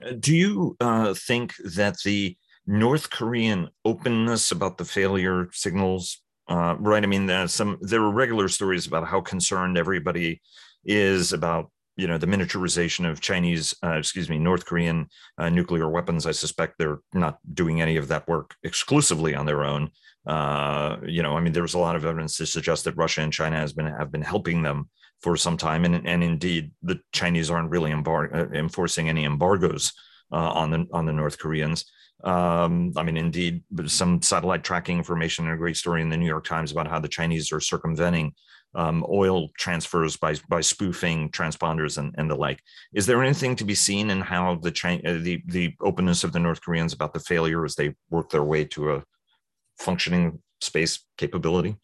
[0.05, 2.35] Uh, do you uh, think that the
[2.67, 7.03] North Korean openness about the failure signals uh, right?
[7.03, 10.41] I mean, some there were regular stories about how concerned everybody
[10.83, 15.89] is about you know the miniaturization of Chinese, uh, excuse me, North Korean uh, nuclear
[15.89, 16.25] weapons.
[16.25, 19.91] I suspect they're not doing any of that work exclusively on their own.
[20.25, 23.33] Uh, you know, I mean, there's a lot of evidence to suggest that Russia and
[23.33, 24.89] China has been have been helping them
[25.21, 29.91] for some time, and and indeed the Chinese aren't really embar- uh, enforcing any embargoes
[30.31, 31.85] uh, on the on the North Koreans.
[32.23, 36.27] Um, I mean, indeed, some satellite tracking information and a great story in the New
[36.27, 38.33] York Times about how the Chinese are circumventing
[38.73, 42.61] um, oil transfers by by spoofing transponders and, and the like.
[42.93, 44.69] Is there anything to be seen in how the
[45.05, 48.43] uh, the the openness of the North Koreans about the failure as they work their
[48.43, 49.03] way to a
[49.77, 51.75] functioning space capability?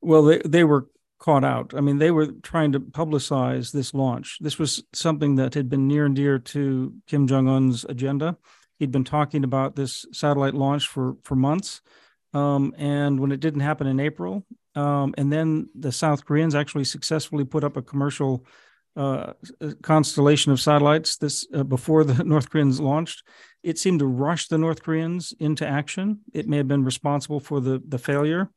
[0.00, 1.74] Well, they they were caught out.
[1.74, 4.38] I mean, they were trying to publicize this launch.
[4.40, 8.36] This was something that had been near and dear to Kim Jong Un's agenda.
[8.78, 11.80] He'd been talking about this satellite launch for for months.
[12.34, 16.84] Um, and when it didn't happen in April, um, and then the South Koreans actually
[16.84, 18.44] successfully put up a commercial
[18.96, 19.32] uh,
[19.82, 23.22] constellation of satellites this uh, before the North Koreans launched.
[23.62, 26.20] It seemed to rush the North Koreans into action.
[26.32, 28.50] It may have been responsible for the the failure,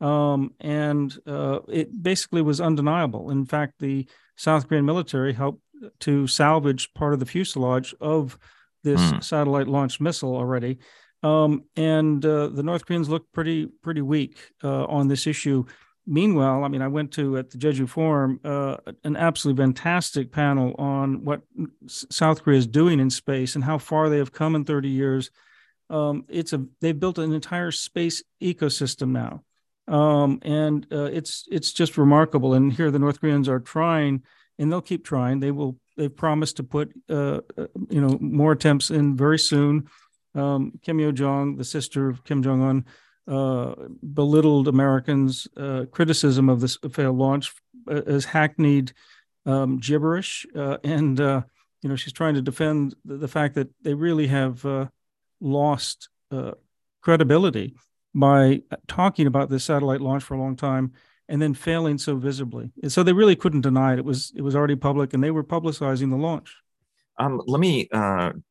[0.00, 3.30] um, and uh, it basically was undeniable.
[3.30, 5.62] In fact, the South Korean military helped
[6.00, 8.38] to salvage part of the fuselage of
[8.84, 9.22] this mm.
[9.22, 10.78] satellite launched missile already.
[11.22, 15.64] Um, and uh, the North Koreans look pretty pretty weak uh, on this issue.
[16.04, 20.74] Meanwhile, I mean, I went to at the Jeju Forum uh, an absolutely fantastic panel
[20.76, 21.42] on what
[21.86, 25.30] South Korea is doing in space and how far they have come in 30 years.
[25.90, 29.44] Um, it's a they've built an entire space ecosystem now,
[29.86, 32.54] um, and uh, it's it's just remarkable.
[32.54, 34.22] And here the North Koreans are trying,
[34.58, 35.38] and they'll keep trying.
[35.38, 35.76] They will.
[35.96, 39.88] They've promised to put uh, uh, you know more attempts in very soon
[40.34, 42.84] um, Kim Yo Jong, the sister of Kim Jong Un,
[43.32, 47.52] uh, belittled Americans' uh, criticism of this failed launch
[47.88, 48.92] as hackneyed
[49.46, 51.42] um, gibberish, uh, and uh,
[51.82, 54.86] you know she's trying to defend the, the fact that they really have uh,
[55.40, 56.52] lost uh,
[57.00, 57.74] credibility
[58.14, 60.92] by talking about this satellite launch for a long time
[61.28, 62.70] and then failing so visibly.
[62.82, 64.00] And so they really couldn't deny it.
[64.00, 66.56] It was it was already public, and they were publicizing the launch.
[67.22, 67.88] Um, let me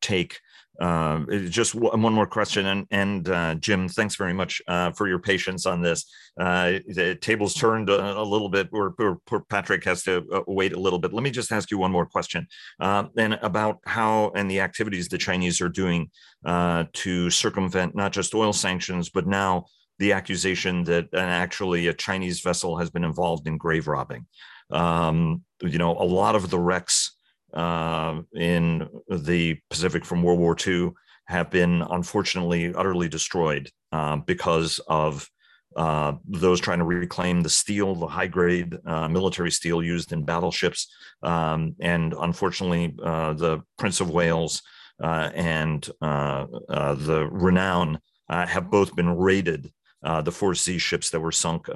[0.00, 0.40] take
[0.80, 5.18] uh, just one more question, and, and uh, Jim, thanks very much uh, for your
[5.18, 6.06] patience on this.
[6.40, 10.72] Uh, the tables turned a, a little bit, or, or, Patrick has to uh, wait
[10.72, 11.12] a little bit.
[11.12, 12.46] Let me just ask you one more question,
[12.80, 16.10] uh, and about how and the activities the Chinese are doing
[16.44, 19.66] to circumvent not just oil sanctions, but now
[19.98, 24.26] the accusation that actually a Chinese vessel has been involved in grave robbing.
[24.70, 27.11] Um, you know, a lot of the wrecks
[27.52, 30.92] uh, in the Pacific from World War II
[31.26, 35.28] have been unfortunately utterly destroyed uh, because of
[35.76, 40.24] uh, those trying to reclaim the steel, the high grade uh, military steel used in
[40.24, 40.88] battleships.
[41.22, 44.62] Um, and unfortunately, uh, the Prince of Wales
[45.02, 51.68] uh, and the Renown have both been raided, the Force Z ships that were sunk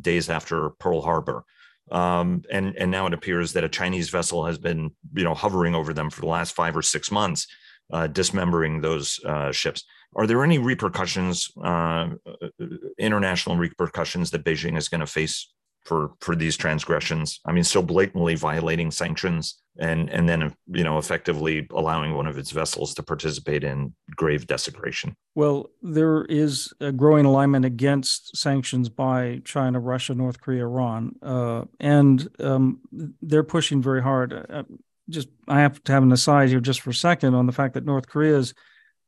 [0.00, 1.44] days after Pearl Harbor.
[1.90, 5.74] Um, and and now it appears that a Chinese vessel has been you know hovering
[5.74, 7.46] over them for the last five or six months,
[7.92, 9.84] uh, dismembering those uh, ships.
[10.16, 12.10] Are there any repercussions, uh,
[12.98, 15.52] international repercussions that Beijing is going to face
[15.84, 17.40] for for these transgressions?
[17.44, 22.38] I mean, so blatantly violating sanctions and and then you know effectively allowing one of
[22.38, 25.16] its vessels to participate in grave desecration.
[25.34, 31.64] Well, there is a growing alignment against sanctions by China, Russia, North Korea, Iran, uh,
[31.80, 32.80] and um,
[33.22, 34.32] they're pushing very hard.
[34.32, 34.64] Uh,
[35.08, 37.74] just I have to have an aside here just for a second on the fact
[37.74, 38.54] that North Korea's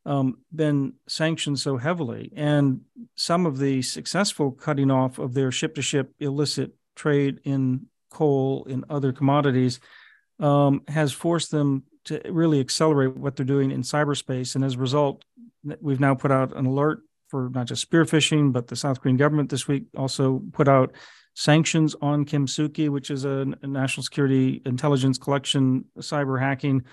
[0.04, 2.80] um, been sanctioned so heavily, and
[3.14, 9.12] some of the successful cutting off of their ship-to-ship illicit trade in coal in other
[9.12, 9.80] commodities
[10.40, 14.54] um, has forced them to really accelerate what they're doing in cyberspace.
[14.54, 15.24] And as a result,
[15.80, 19.50] we've now put out an alert for not just spearphishing, but the South Korean government
[19.50, 20.92] this week also put out
[21.34, 26.84] sanctions on Kimsuky, which is a, a national security intelligence collection cyber hacking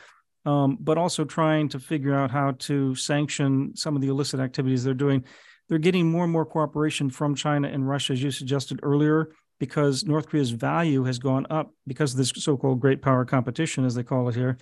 [0.45, 4.83] um, but also trying to figure out how to sanction some of the illicit activities
[4.83, 5.23] they're doing.
[5.69, 9.29] They're getting more and more cooperation from China and Russia, as you suggested earlier,
[9.59, 13.95] because North Korea's value has gone up because of this so-called great power competition, as
[13.95, 14.57] they call it here.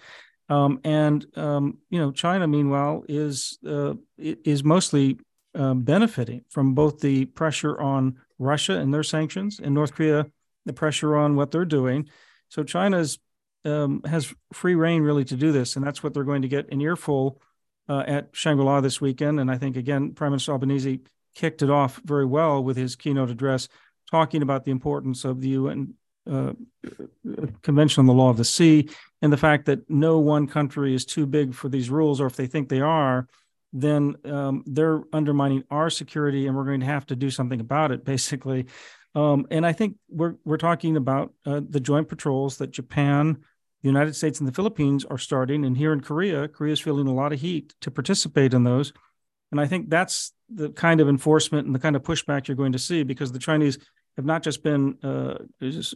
[0.49, 5.19] Um, and um, you know, China, meanwhile, is uh, is mostly
[5.55, 10.27] uh, benefiting from both the pressure on Russia and their sanctions, and North Korea
[10.65, 12.09] the pressure on what they're doing.
[12.49, 13.19] So China's
[13.65, 16.71] um, has free rein really to do this, and that's what they're going to get
[16.71, 17.41] an earful
[17.89, 19.39] uh, at Shangri-La this weekend.
[19.39, 21.02] And I think again, Prime Minister Albanese
[21.36, 23.67] kicked it off very well with his keynote address,
[24.10, 25.93] talking about the importance of the UN
[26.30, 26.54] uh,
[27.62, 28.89] Convention on the Law of the Sea
[29.21, 32.36] and the fact that no one country is too big for these rules, or if
[32.36, 33.28] they think they are,
[33.73, 37.91] then um, they're undermining our security, and we're going to have to do something about
[37.91, 38.65] it, basically.
[39.15, 43.38] Um, and I think we're we're talking about uh, the joint patrols that Japan,
[43.81, 47.07] the United States, and the Philippines are starting, and here in Korea, Korea is feeling
[47.07, 48.91] a lot of heat to participate in those.
[49.51, 52.73] And I think that's the kind of enforcement and the kind of pushback you're going
[52.73, 53.77] to see because the Chinese
[54.17, 55.37] have not just been uh,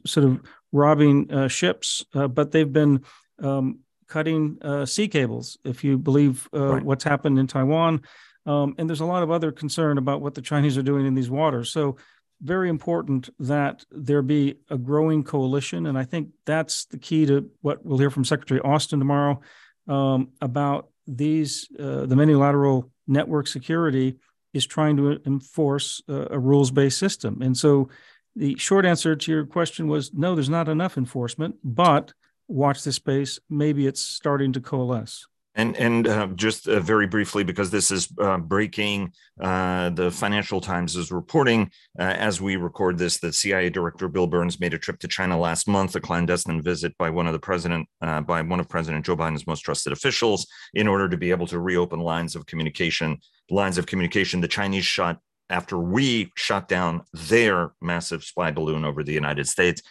[0.06, 0.41] sort of
[0.72, 3.04] robbing uh, ships, uh, but they've been
[3.41, 6.84] um, cutting uh, sea cables, if you believe uh, right.
[6.84, 8.02] what's happened in Taiwan.
[8.46, 11.15] Um, and there's a lot of other concern about what the Chinese are doing in
[11.15, 11.72] these waters.
[11.72, 11.98] So,
[12.42, 15.86] very important that there be a growing coalition.
[15.86, 19.42] And I think that's the key to what we'll hear from Secretary Austin tomorrow
[19.88, 24.16] um, about these, uh, the multilateral network security
[24.54, 27.42] is trying to enforce a, a rules based system.
[27.42, 27.90] And so,
[28.34, 32.14] the short answer to your question was no, there's not enough enforcement, but
[32.48, 33.40] watch this space.
[33.50, 35.28] Maybe it's starting to coalesce.
[35.54, 39.12] And and uh, just uh, very briefly, because this is uh, breaking,
[39.42, 44.28] uh, the Financial Times is reporting uh, as we record this that CIA Director Bill
[44.28, 47.40] Burns made a trip to China last month, a clandestine visit by one of the
[47.40, 51.32] president uh, by one of President Joe Biden's most trusted officials, in order to be
[51.32, 53.18] able to reopen lines of communication.
[53.50, 59.04] Lines of communication the Chinese shot after we shot down their massive spy balloon over
[59.04, 59.82] the United States.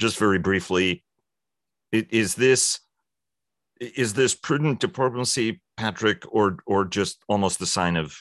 [0.00, 1.04] Just very briefly,
[1.92, 2.80] is this
[3.80, 8.16] is this prudent diplomacy, Patrick, or or just almost a sign of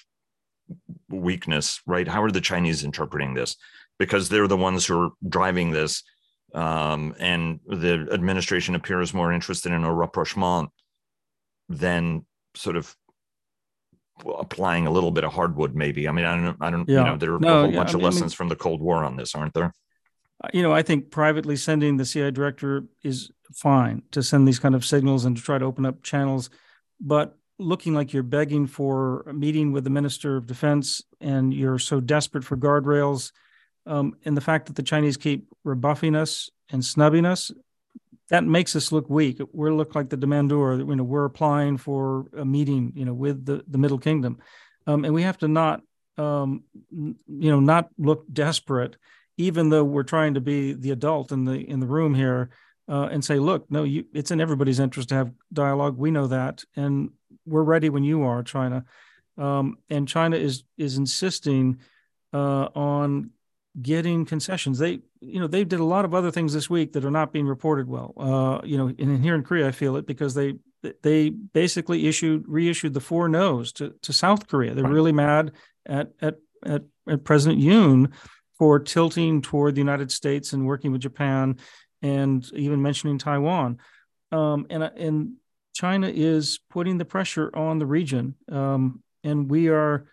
[1.09, 1.81] weakness?
[1.85, 2.07] Right?
[2.07, 3.55] How are the Chinese interpreting this?
[3.97, 6.03] Because they're the ones who are driving this,
[6.53, 10.69] um, and the administration appears more interested in a rapprochement
[11.67, 12.95] than sort of
[14.25, 16.07] applying a little bit of hardwood, maybe.
[16.07, 16.99] I mean, I don't, I don't, yeah.
[16.99, 18.55] you know, there are no, a whole yeah, bunch I mean, of lessons from the
[18.55, 19.73] Cold War on this, aren't there?
[20.53, 24.75] You know, I think privately sending the CIA director is fine to send these kind
[24.75, 26.49] of signals and to try to open up channels,
[26.99, 31.79] but looking like you're begging for a meeting with the minister of defense and you're
[31.79, 33.31] so desperate for guardrails,
[33.85, 37.51] um, and the fact that the Chinese keep rebuffing us and snubbing us,
[38.29, 39.41] that makes us look weak.
[39.51, 40.77] We look like the demandeur.
[40.77, 44.37] You know, we're applying for a meeting, you know, with the, the Middle Kingdom,
[44.85, 45.81] um, and we have to not,
[46.17, 48.97] um, you know, not look desperate,
[49.37, 52.51] even though we're trying to be the adult in the in the room here,
[52.89, 55.97] uh, and say, look, no, you, it's in everybody's interest to have dialogue.
[55.97, 57.11] We know that, and
[57.45, 58.85] we're ready when you are, China.
[59.37, 61.79] Um, and China is is insisting
[62.33, 63.31] uh, on
[63.79, 64.79] getting concessions.
[64.79, 67.31] They, you know, they did a lot of other things this week that are not
[67.31, 68.13] being reported well.
[68.17, 70.55] Uh, you know, and here in Korea, I feel it because they
[71.03, 74.73] they basically issued reissued the four no's to, to South Korea.
[74.73, 75.51] They're really mad
[75.85, 78.11] at, at at at President Yoon
[78.57, 81.57] for tilting toward the United States and working with Japan,
[82.01, 83.79] and even mentioning Taiwan.
[84.31, 85.33] Um, and and
[85.73, 90.05] China is putting the pressure on the region, um, and we are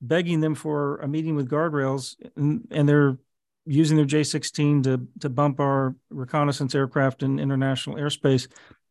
[0.00, 3.18] begging them for a meeting with guardrails, and, and they're
[3.66, 8.48] using their J-16 to to bump our reconnaissance aircraft in international airspace.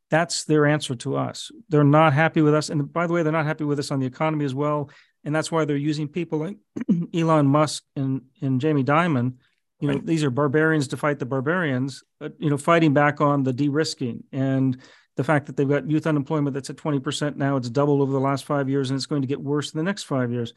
[0.09, 1.51] That's their answer to us.
[1.69, 3.99] They're not happy with us, and by the way, they're not happy with us on
[3.99, 4.89] the economy as well.
[5.23, 6.57] And that's why they're using people like
[7.13, 9.33] Elon Musk and and Jamie Dimon.
[9.79, 10.05] You know, right.
[10.05, 12.03] these are barbarians to fight the barbarians.
[12.19, 14.77] But, you know, fighting back on the de-risking and
[15.15, 18.19] the fact that they've got youth unemployment that's at 20% now it's doubled over the
[18.21, 20.53] last five years and it's going to get worse in the next five years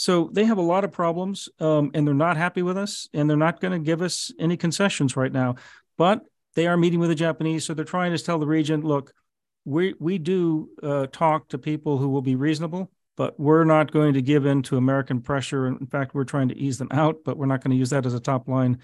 [0.00, 3.28] so they have a lot of problems, um, and they're not happy with us, and
[3.28, 5.56] they're not going to give us any concessions right now.
[5.98, 9.12] But they are meeting with the Japanese, so they're trying to tell the region, look,
[9.66, 14.14] we we do uh, talk to people who will be reasonable, but we're not going
[14.14, 15.66] to give in to American pressure.
[15.66, 18.06] In fact, we're trying to ease them out, but we're not going to use that
[18.06, 18.78] as a top line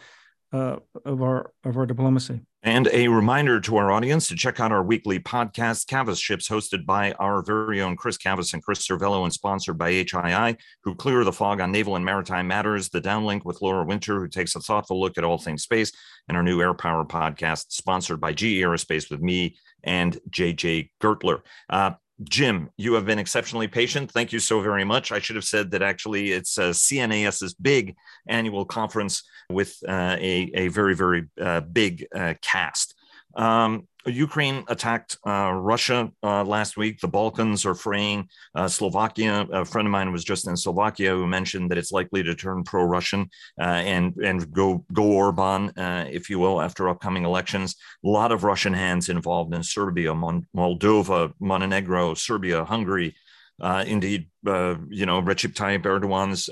[0.53, 2.43] uh, of our of our diplomacy.
[2.63, 6.85] And a reminder to our audience to check out our weekly podcast, Cavas Ships, hosted
[6.85, 11.25] by our very own Chris Cavas and Chris Servello, and sponsored by HII, who clear
[11.25, 12.91] the fog on naval and maritime matters.
[12.91, 15.93] The Downlink with Laura Winter, who takes a thoughtful look at all things space,
[16.29, 21.41] and our new Air Power podcast, sponsored by GE Aerospace with me and JJ Gertler.
[21.71, 24.11] Uh, Jim, you have been exceptionally patient.
[24.11, 25.13] Thank you so very much.
[25.13, 27.95] I should have said that actually it's uh, CNAS's big
[28.27, 32.95] annual conference with uh, a, a very, very uh, big uh, cast.
[33.35, 37.01] Um, Ukraine attacked uh, Russia uh, last week.
[37.01, 38.29] The Balkans are fraying.
[38.55, 42.23] Uh, Slovakia, a friend of mine was just in Slovakia who mentioned that it's likely
[42.23, 43.29] to turn pro-Russian
[43.61, 47.77] uh, and and go go Orban, uh, if you will, after upcoming elections.
[48.05, 53.15] A lot of Russian hands involved in Serbia, Mon- Moldova, Montenegro, Serbia, Hungary.
[53.59, 56.51] Uh, indeed, you know, Recep Tayyip Erdogan's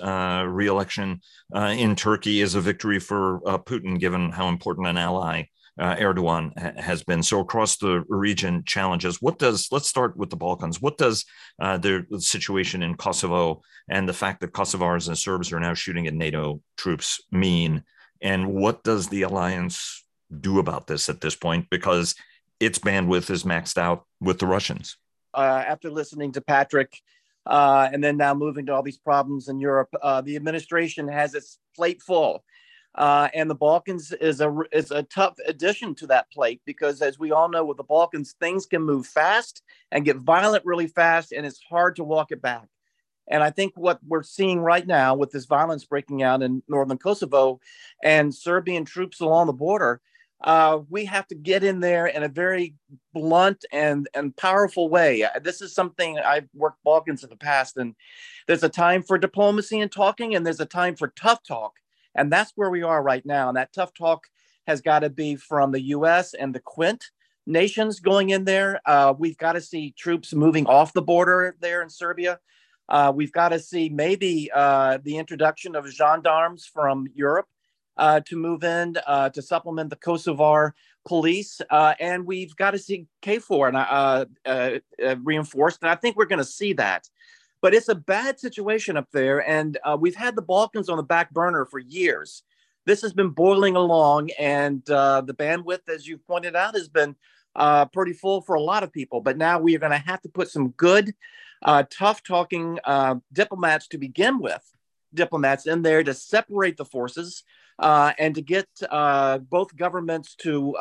[0.50, 1.20] re-election
[1.54, 5.44] in Turkey is a victory for Putin, given how important an ally
[5.78, 7.22] uh, Erdogan ha- has been.
[7.22, 9.20] So across the region, challenges.
[9.20, 9.68] What does?
[9.70, 10.80] Let's start with the Balkans.
[10.80, 11.24] What does
[11.60, 16.06] uh, the situation in Kosovo and the fact that Kosovars and Serbs are now shooting
[16.06, 17.82] at NATO troops mean?
[18.20, 20.04] And what does the alliance
[20.40, 21.68] do about this at this point?
[21.70, 22.14] Because
[22.60, 24.96] its bandwidth is maxed out with the Russians.
[25.34, 26.96] Uh, after listening to Patrick,
[27.46, 31.34] uh, and then now moving to all these problems in Europe, uh, the administration has
[31.34, 32.44] its plate full.
[32.94, 37.18] Uh, and the Balkans is a is a tough addition to that plate because, as
[37.18, 41.32] we all know, with the Balkans, things can move fast and get violent really fast,
[41.32, 42.68] and it's hard to walk it back.
[43.28, 46.98] And I think what we're seeing right now with this violence breaking out in northern
[46.98, 47.58] Kosovo
[48.02, 50.00] and Serbian troops along the border,
[50.42, 52.74] uh, we have to get in there in a very
[53.12, 55.26] blunt and and powerful way.
[55.42, 57.96] This is something I've worked Balkans in the past, and
[58.46, 61.72] there's a time for diplomacy and talking, and there's a time for tough talk
[62.14, 63.48] and that's where we are right now.
[63.48, 64.26] And that tough talk
[64.66, 67.04] has got to be from the US and the Quint
[67.46, 68.80] nations going in there.
[68.86, 72.38] Uh, we've got to see troops moving off the border there in Serbia.
[72.88, 77.46] Uh, we've got to see maybe uh, the introduction of gendarmes from Europe
[77.96, 80.72] uh, to move in uh, to supplement the Kosovar
[81.06, 81.60] police.
[81.70, 85.78] Uh, and we've got to see KFOR and, reinforced.
[85.82, 87.08] And I think we're going to see that.
[87.64, 89.38] But it's a bad situation up there.
[89.48, 92.42] And uh, we've had the Balkans on the back burner for years.
[92.84, 97.16] This has been boiling along, and uh, the bandwidth, as you pointed out, has been
[97.56, 99.22] uh, pretty full for a lot of people.
[99.22, 101.14] But now we are going to have to put some good,
[101.62, 104.62] uh, tough talking uh, diplomats to begin with,
[105.14, 107.44] diplomats in there to separate the forces
[107.78, 108.68] uh, and to get
[109.48, 110.74] both governments to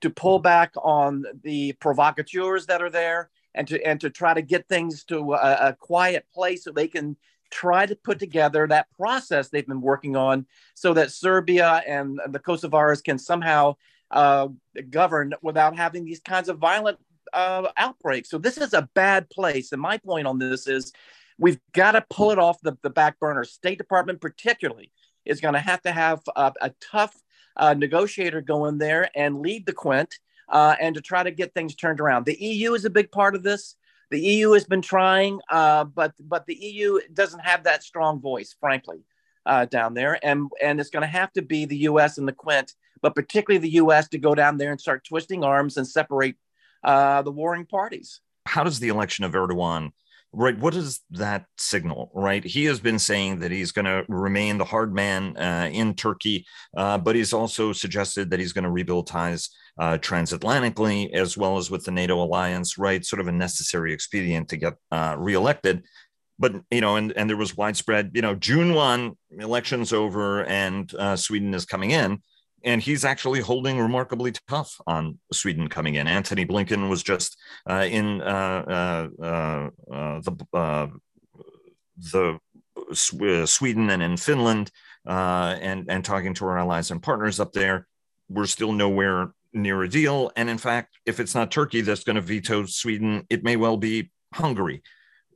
[0.00, 4.40] to pull back on the provocateurs that are there and to and to try to
[4.40, 7.16] get things to a, a quiet place so they can
[7.50, 12.38] try to put together that process they've been working on so that Serbia and the
[12.38, 13.74] Kosovars can somehow
[14.10, 14.48] uh,
[14.90, 16.98] govern without having these kinds of violent
[17.32, 18.30] uh, outbreaks.
[18.30, 19.72] So this is a bad place.
[19.72, 20.92] And my point on this is
[21.38, 23.44] we've got to pull it off the, the back burner.
[23.44, 24.92] State Department, particularly,
[25.24, 27.14] is going to have to have a, a tough
[27.56, 30.14] uh, negotiator go in there and lead the Quint
[30.48, 32.26] uh, and to try to get things turned around.
[32.26, 33.76] The EU is a big part of this.
[34.10, 38.56] The EU has been trying, uh, but but the EU doesn't have that strong voice,
[38.58, 39.00] frankly,
[39.44, 42.16] uh, down there, and and it's going to have to be the U.S.
[42.16, 42.72] and the Quint,
[43.02, 44.08] but particularly the U.S.
[44.08, 46.36] to go down there and start twisting arms and separate
[46.84, 48.20] uh, the warring parties.
[48.46, 49.92] How does the election of Erdogan?
[50.32, 54.58] right what does that signal right he has been saying that he's going to remain
[54.58, 56.46] the hard man uh, in turkey
[56.76, 61.56] uh, but he's also suggested that he's going to rebuild ties uh, transatlantically as well
[61.56, 65.82] as with the nato alliance right sort of a necessary expedient to get uh, reelected
[66.38, 70.94] but you know and, and there was widespread you know june 1 elections over and
[70.94, 72.20] uh, sweden is coming in
[72.64, 76.06] and he's actually holding remarkably tough on Sweden coming in.
[76.06, 77.36] Antony Blinken was just
[77.68, 80.86] uh, in uh, uh, uh, uh the uh,
[82.12, 82.38] the
[83.46, 84.70] Sweden and in Finland,
[85.06, 87.86] and and talking to our allies and partners up there.
[88.28, 92.16] We're still nowhere near a deal, and in fact, if it's not Turkey that's going
[92.16, 94.82] to veto Sweden, it may well be Hungary.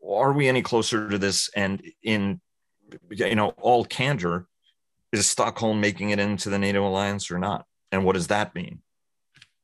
[0.07, 1.51] Are we any closer to this?
[1.55, 2.41] And in
[3.11, 4.47] you know all candor
[5.13, 7.67] is Stockholm making it into the NATO alliance or not?
[7.91, 8.81] And what does that mean?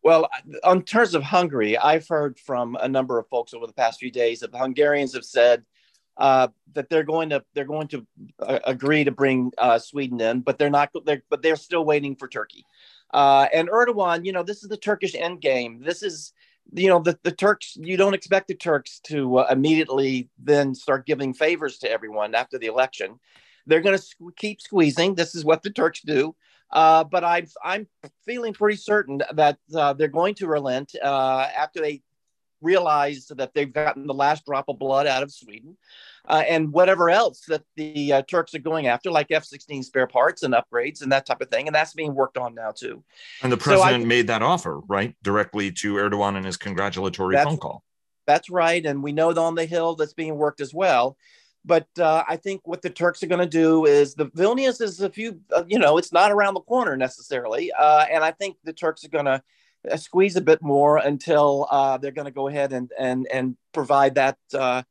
[0.02, 0.28] Well,
[0.64, 4.10] in terms of Hungary, I've heard from a number of folks over the past few
[4.10, 5.64] days that the Hungarians have said
[6.18, 8.06] uh, that they're going to they're going to
[8.40, 10.90] uh, agree to bring uh, Sweden in, but they're not.
[11.04, 12.64] They're, but they're still waiting for Turkey.
[13.12, 15.82] Uh, and Erdogan, you know, this is the Turkish end game.
[15.84, 16.32] This is
[16.74, 21.06] you know the, the turks you don't expect the turks to uh, immediately then start
[21.06, 23.18] giving favors to everyone after the election
[23.68, 25.14] they're going to keep squeezing.
[25.14, 26.34] This is what the Turks do.
[26.70, 27.86] Uh, but I'm I'm
[28.26, 32.02] feeling pretty certain that uh, they're going to relent uh, after they
[32.60, 35.76] realize that they've gotten the last drop of blood out of Sweden,
[36.26, 40.42] uh, and whatever else that the uh, Turks are going after, like F-16 spare parts
[40.42, 43.02] and upgrades and that type of thing, and that's being worked on now too.
[43.42, 47.36] And the president so I, made that offer right directly to Erdogan in his congratulatory
[47.36, 47.82] phone call.
[48.26, 51.16] That's right, and we know on the Hill that's being worked as well.
[51.64, 55.00] But uh, I think what the Turks are going to do is the Vilnius is
[55.00, 57.70] a few, uh, you know, it's not around the corner necessarily.
[57.72, 59.42] Uh, and I think the Turks are going to
[59.96, 64.16] squeeze a bit more until uh, they're going to go ahead and, and, and provide
[64.16, 64.82] that, uh,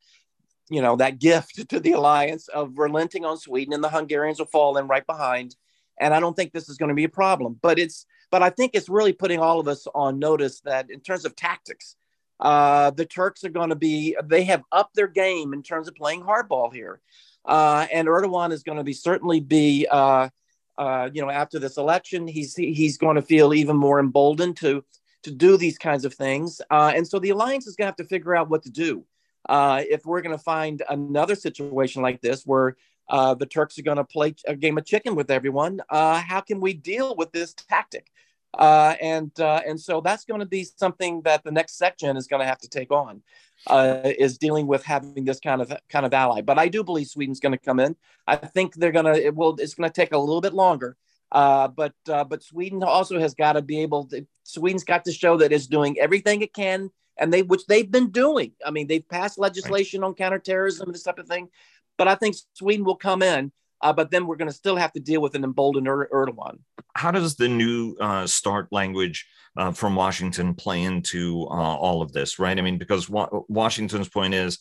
[0.70, 4.48] you know, that gift to the alliance of relenting on Sweden and the Hungarians will
[4.48, 5.56] fall in right behind.
[6.00, 8.50] And I don't think this is going to be a problem, but it's, but I
[8.50, 11.96] think it's really putting all of us on notice that in terms of tactics,
[12.40, 15.96] uh, the Turks are going to be, they have upped their game in terms of
[15.96, 17.00] playing hardball here.
[17.46, 20.30] Uh, and Erdogan is going to be certainly be uh,
[20.78, 24.84] uh, you know, after this election, he's he's going to feel even more emboldened to
[25.24, 26.62] to do these kinds of things.
[26.70, 29.04] Uh, and so the alliance is going to have to figure out what to do.
[29.50, 32.76] Uh, if we're going to find another situation like this where
[33.10, 36.42] uh, the Turks are going to play a game of chicken with everyone, uh, how
[36.42, 38.12] can we deal with this tactic?
[38.54, 42.28] Uh, and uh, and so that's going to be something that the next section is
[42.28, 43.22] going to have to take on,
[43.68, 46.42] uh, is dealing with having this kind of kind of ally.
[46.42, 47.96] But I do believe Sweden's going to come in.
[48.26, 50.98] I think they're going to it will it's going to take a little bit longer.
[51.30, 55.12] Uh, but uh but Sweden also has got to be able to Sweden's got to
[55.12, 58.54] show that it's doing everything it can, and they which they've been doing.
[58.66, 60.08] I mean, they've passed legislation right.
[60.08, 61.50] on counterterrorism and this type of thing.
[61.98, 64.94] But I think Sweden will come in, uh, but then we're going to still have
[64.94, 66.60] to deal with an emboldened er- Erdogan.
[66.96, 72.12] How does the new uh, start language uh, from Washington play into uh, all of
[72.12, 72.40] this?
[72.40, 72.58] Right.
[72.58, 74.60] I mean, because wa- Washington's point is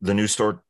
[0.00, 0.60] the new start,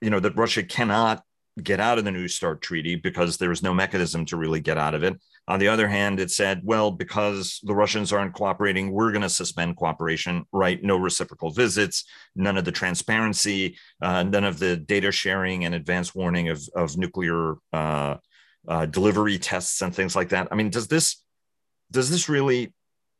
[0.00, 1.22] you know, that Russia cannot
[1.62, 4.76] get out of the New START treaty because there is no mechanism to really get
[4.76, 5.18] out of it.
[5.48, 9.28] On the other hand, it said, well, because the Russians aren't cooperating, we're going to
[9.28, 10.82] suspend cooperation, right?
[10.82, 12.04] No reciprocal visits,
[12.34, 16.98] none of the transparency, uh, none of the data sharing and advance warning of, of
[16.98, 18.16] nuclear uh,
[18.68, 20.48] uh, delivery tests and things like that.
[20.50, 21.22] I mean, does this
[21.90, 22.72] does this really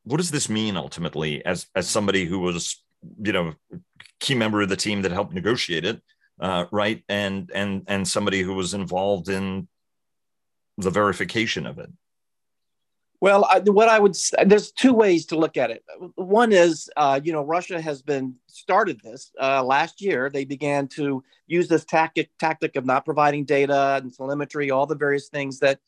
[0.04, 2.82] what does this mean ultimately as as somebody who was
[3.22, 3.54] you know
[4.20, 6.00] key member of the team that helped negotiate it
[6.40, 7.02] uh, right?
[7.08, 9.68] And and and somebody who was involved in
[10.78, 11.90] the verification of it.
[13.20, 14.14] Well, I, what I would
[14.44, 15.82] there's two ways to look at it.
[16.16, 20.28] One is, uh, you know, Russia has been started this uh, last year.
[20.28, 24.94] They began to use this tactic tactic of not providing data and telemetry, all the
[24.94, 25.80] various things that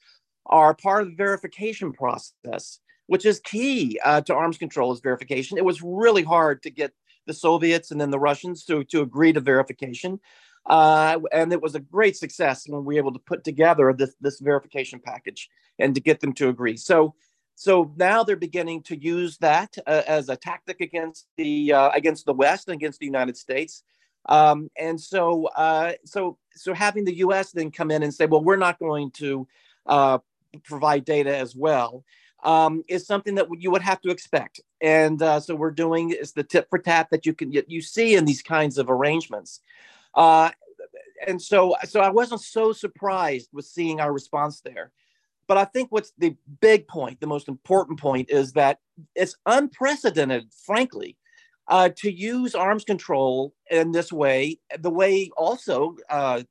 [0.47, 5.59] are part of the verification process, which is key uh, to arms control is verification.
[5.59, 6.93] It was really hard to get
[7.29, 10.19] the Soviets and then the Russians to, to agree to verification.
[10.67, 14.17] Uh, and it was a great success when we were able to put together this,
[14.21, 15.49] this verification package
[15.79, 16.77] and to get them to agree.
[16.77, 17.15] So,
[17.55, 22.27] so now they're beginning to use that uh, as a tactic against the uh, against
[22.27, 23.83] the West and against the United States.
[24.29, 27.53] Um, and so, uh, so, so having the U.S.
[27.53, 29.49] then come in and say, well, we're not going to
[29.87, 30.19] uh,
[30.65, 32.05] provide data as well
[32.45, 34.61] um, is something that you would have to expect.
[34.81, 38.15] And uh, so we're doing is the tip for tap that you can you see
[38.15, 39.61] in these kinds of arrangements.
[40.15, 40.51] Uh,
[41.27, 44.93] and so so I wasn't so surprised with seeing our response there.
[45.49, 48.81] But I think what's the big point, the most important point, is that
[49.15, 51.17] it's unprecedented, frankly,
[51.69, 54.59] uh, to use arms control in this way.
[54.79, 56.43] The way also uh,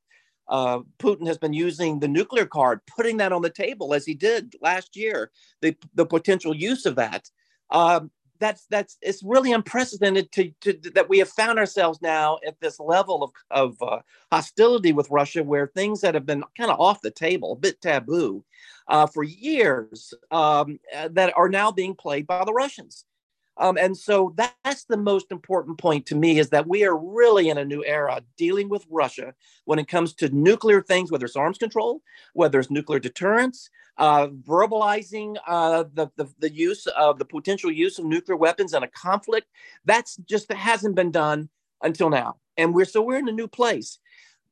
[0.49, 4.13] uh, Putin has been using the nuclear card, putting that on the table as he
[4.13, 5.31] did last year,
[5.61, 7.29] the, the potential use of that.
[7.69, 12.59] Um, that's that's it's really unprecedented to, to, that we have found ourselves now at
[12.59, 13.99] this level of, of uh,
[14.31, 17.81] hostility with Russia, where things that have been kind of off the table, a bit
[17.81, 18.43] taboo,
[18.87, 23.05] uh, for years, um, uh, that are now being played by the Russians.
[23.59, 27.49] Um, and so that's the most important point to me is that we are really
[27.49, 29.33] in a new era dealing with Russia
[29.65, 32.01] when it comes to nuclear things, whether it's arms control,
[32.33, 37.97] whether it's nuclear deterrence, uh, verbalizing uh, the, the, the use of the potential use
[37.97, 39.47] of nuclear weapons in a conflict.
[39.85, 41.49] That's just that hasn't been done
[41.81, 42.37] until now.
[42.57, 43.99] And we're so we're in a new place.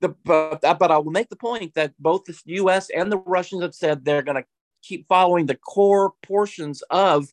[0.01, 2.89] The, but, but I will make the point that both the U.S.
[2.89, 4.45] and the Russians have said they're going to
[4.81, 7.31] keep following the core portions of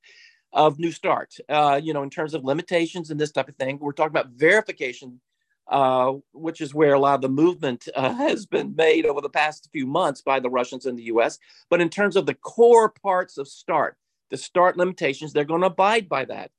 [0.53, 3.79] of New Start, uh, you know, in terms of limitations and this type of thing.
[3.79, 5.21] We're talking about verification,
[5.69, 9.31] uh, which is where a lot of the movement uh, has been made over the
[9.31, 11.39] past few months by the Russians and the US.
[11.71, 13.97] But in terms of the core parts of START,
[14.31, 16.51] the START limitations, they're going to abide by that.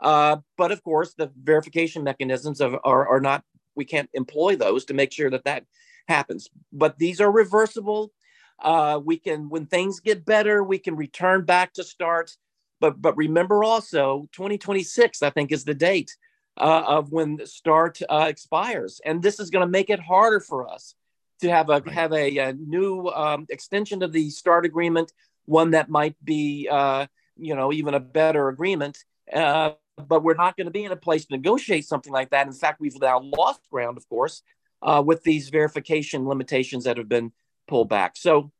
[0.00, 3.44] Uh, but of course, the verification mechanisms are, are not,
[3.74, 5.64] we can't employ those to make sure that that
[6.06, 6.48] happens.
[6.72, 8.12] But these are reversible.
[8.60, 12.36] Uh, we can, when things get better, we can return back to START
[12.80, 16.16] but but remember also 2026, I think, is the date
[16.56, 20.40] uh, of when the START uh, expires, and this is going to make it harder
[20.40, 20.94] for us
[21.40, 21.90] to have a right.
[21.90, 25.12] have a, a new um, extension of the START agreement,
[25.46, 27.06] one that might be uh,
[27.36, 28.98] you know even a better agreement.
[29.32, 29.72] Uh,
[30.06, 32.46] but we're not going to be in a place to negotiate something like that.
[32.46, 34.42] In fact, we've now lost ground, of course,
[34.82, 37.32] uh, with these verification limitations that have been
[37.66, 38.16] pulled back.
[38.16, 38.52] So,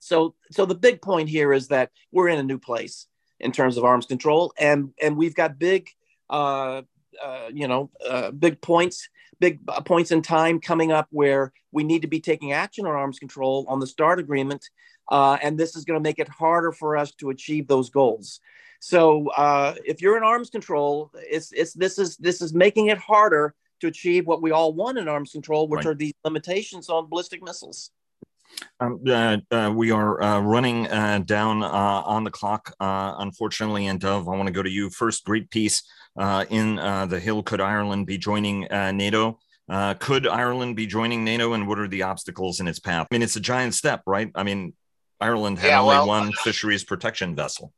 [0.00, 3.06] so, so the big point here is that we're in a new place
[3.42, 5.90] in terms of arms control, and and we've got big,
[6.30, 6.82] uh,
[7.22, 9.08] uh, you know, uh, big points,
[9.40, 12.92] big uh, points in time coming up where we need to be taking action on
[12.92, 14.70] arms control on the START agreement,
[15.10, 18.40] uh, and this is going to make it harder for us to achieve those goals.
[18.80, 22.98] So uh, if you're in arms control, it's it's this is this is making it
[22.98, 25.86] harder to achieve what we all want in arms control, which right.
[25.86, 27.90] are these limitations on ballistic missiles.
[28.80, 33.86] Um, uh, uh, we are uh, running uh, down uh, on the clock, uh, unfortunately.
[33.86, 35.24] And Dov, I want to go to you first.
[35.24, 35.82] Great piece
[36.18, 37.42] in the Hill.
[37.42, 39.38] Could Ireland be joining NATO?
[40.00, 43.06] could Ireland be joining NATO, and what are the obstacles in its path?
[43.10, 44.30] I mean, it's a giant step, right?
[44.34, 44.74] I mean,
[45.20, 47.72] Ireland had yeah, only well, one fisheries protection vessel.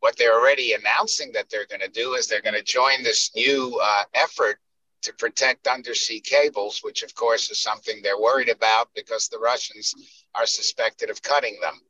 [0.00, 3.30] What they're already announcing that they're going to do is they're going to join this
[3.34, 3.80] new
[4.14, 4.58] effort
[5.02, 9.94] to protect undersea cables, which of course is something they're worried about because the Russians
[10.34, 11.80] are suspected of cutting them.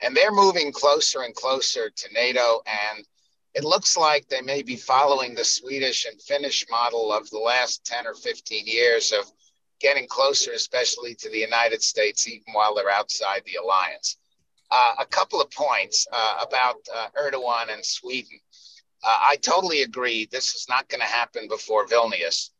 [0.00, 2.60] And they're moving closer and closer to NATO.
[2.66, 3.04] And
[3.54, 7.84] it looks like they may be following the Swedish and Finnish model of the last
[7.84, 9.24] 10 or 15 years of
[9.80, 14.16] getting closer, especially to the United States, even while they're outside the alliance.
[14.70, 18.38] Uh, a couple of points uh, about uh, Erdogan and Sweden.
[19.02, 20.28] Uh, I totally agree.
[20.30, 22.50] This is not going to happen before Vilnius.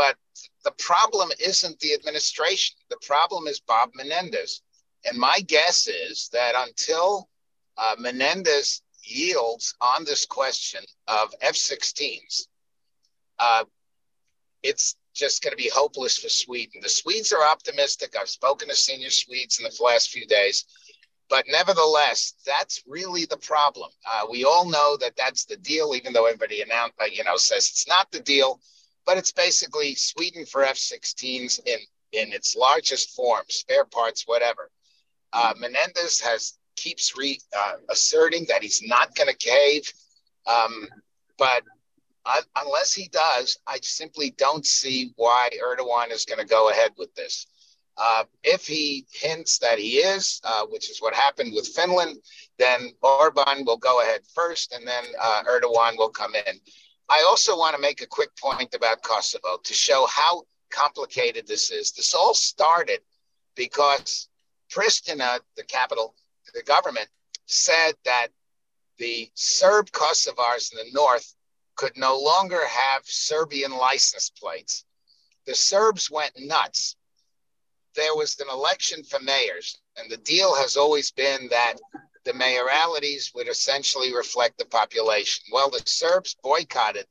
[0.00, 0.16] But
[0.64, 2.74] the problem isn't the administration.
[2.88, 4.62] The problem is Bob Menendez.
[5.04, 7.28] And my guess is that until
[7.76, 12.46] uh, Menendez yields on this question of F 16s,
[13.38, 13.64] uh,
[14.62, 16.80] it's just going to be hopeless for Sweden.
[16.82, 18.16] The Swedes are optimistic.
[18.18, 20.64] I've spoken to senior Swedes in the last few days.
[21.28, 23.90] But nevertheless, that's really the problem.
[24.10, 27.36] Uh, we all know that that's the deal, even though everybody announced, uh, you know,
[27.36, 28.60] says it's not the deal
[29.06, 31.78] but it's basically Sweden for F-16s in
[32.12, 34.68] in its largest form, spare parts, whatever.
[35.32, 39.84] Uh, Menendez has keeps re, uh, asserting that he's not going to cave,
[40.46, 40.88] um,
[41.38, 41.62] but
[42.56, 47.14] unless he does, I simply don't see why Erdogan is going to go ahead with
[47.14, 47.46] this.
[47.96, 52.18] Uh, if he hints that he is, uh, which is what happened with Finland,
[52.58, 56.60] then Orban will go ahead first, and then uh, Erdogan will come in.
[57.10, 61.72] I also want to make a quick point about Kosovo to show how complicated this
[61.72, 61.90] is.
[61.90, 63.00] This all started
[63.56, 64.28] because
[64.72, 66.14] Pristina, the capital,
[66.54, 67.08] the government,
[67.46, 68.28] said that
[68.98, 71.34] the Serb Kosovars in the north
[71.74, 74.84] could no longer have Serbian license plates.
[75.46, 76.94] The Serbs went nuts.
[77.96, 81.74] There was an election for mayors, and the deal has always been that
[82.30, 85.42] the mayoralities would essentially reflect the population.
[85.50, 87.06] Well, the Serbs boycotted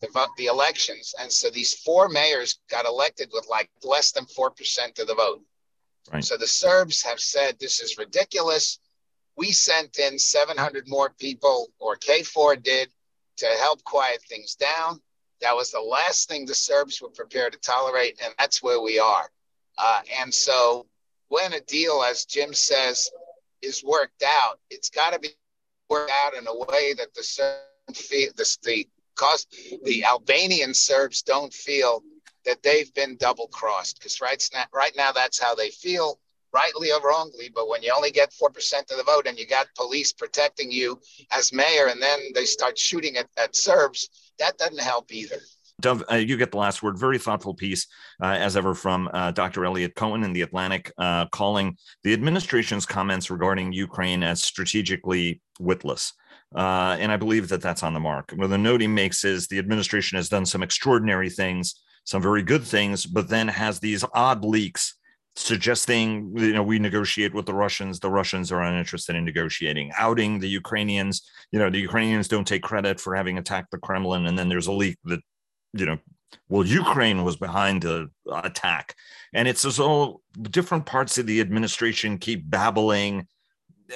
[0.00, 1.14] the, the elections.
[1.20, 5.42] And so these four mayors got elected with like less than 4% of the vote.
[6.12, 6.24] Right.
[6.24, 8.78] So the Serbs have said this is ridiculous.
[9.36, 12.88] We sent in 700 more people, or KFOR did,
[13.38, 15.00] to help quiet things down.
[15.40, 19.00] That was the last thing the Serbs were prepared to tolerate, and that's where we
[19.00, 19.28] are.
[19.76, 20.86] Uh, and so
[21.28, 23.10] when a deal, as Jim says,
[23.62, 25.28] is worked out, it's got to be
[25.88, 27.22] worked out in a way that the
[27.94, 29.46] feel the, the cause
[29.84, 32.02] the Albanian Serbs don't feel
[32.44, 34.42] that they've been double crossed because right
[34.72, 36.18] right now that's how they feel
[36.52, 39.66] rightly or wrongly but when you only get 4% of the vote and you got
[39.76, 40.98] police protecting you
[41.32, 45.40] as mayor and then they start shooting at, at serbs that doesn't help either
[45.80, 46.98] Dov, uh, you get the last word.
[46.98, 47.86] Very thoughtful piece,
[48.22, 49.64] uh, as ever, from uh, Dr.
[49.64, 56.14] Eliot Cohen in The Atlantic, uh, calling the administration's comments regarding Ukraine as strategically witless.
[56.54, 58.32] Uh, and I believe that that's on the mark.
[58.36, 61.74] Well, the note he makes is the administration has done some extraordinary things,
[62.04, 64.94] some very good things, but then has these odd leaks
[65.38, 70.38] suggesting you know we negotiate with the Russians the Russians are uninterested in negotiating outing
[70.38, 71.20] the Ukrainians
[71.52, 74.66] you know the Ukrainians don't take credit for having attacked the Kremlin and then there's
[74.66, 75.20] a leak that
[75.80, 75.98] you know,
[76.48, 78.94] well, Ukraine was behind the attack.
[79.32, 83.26] And it's as all different parts of the administration keep babbling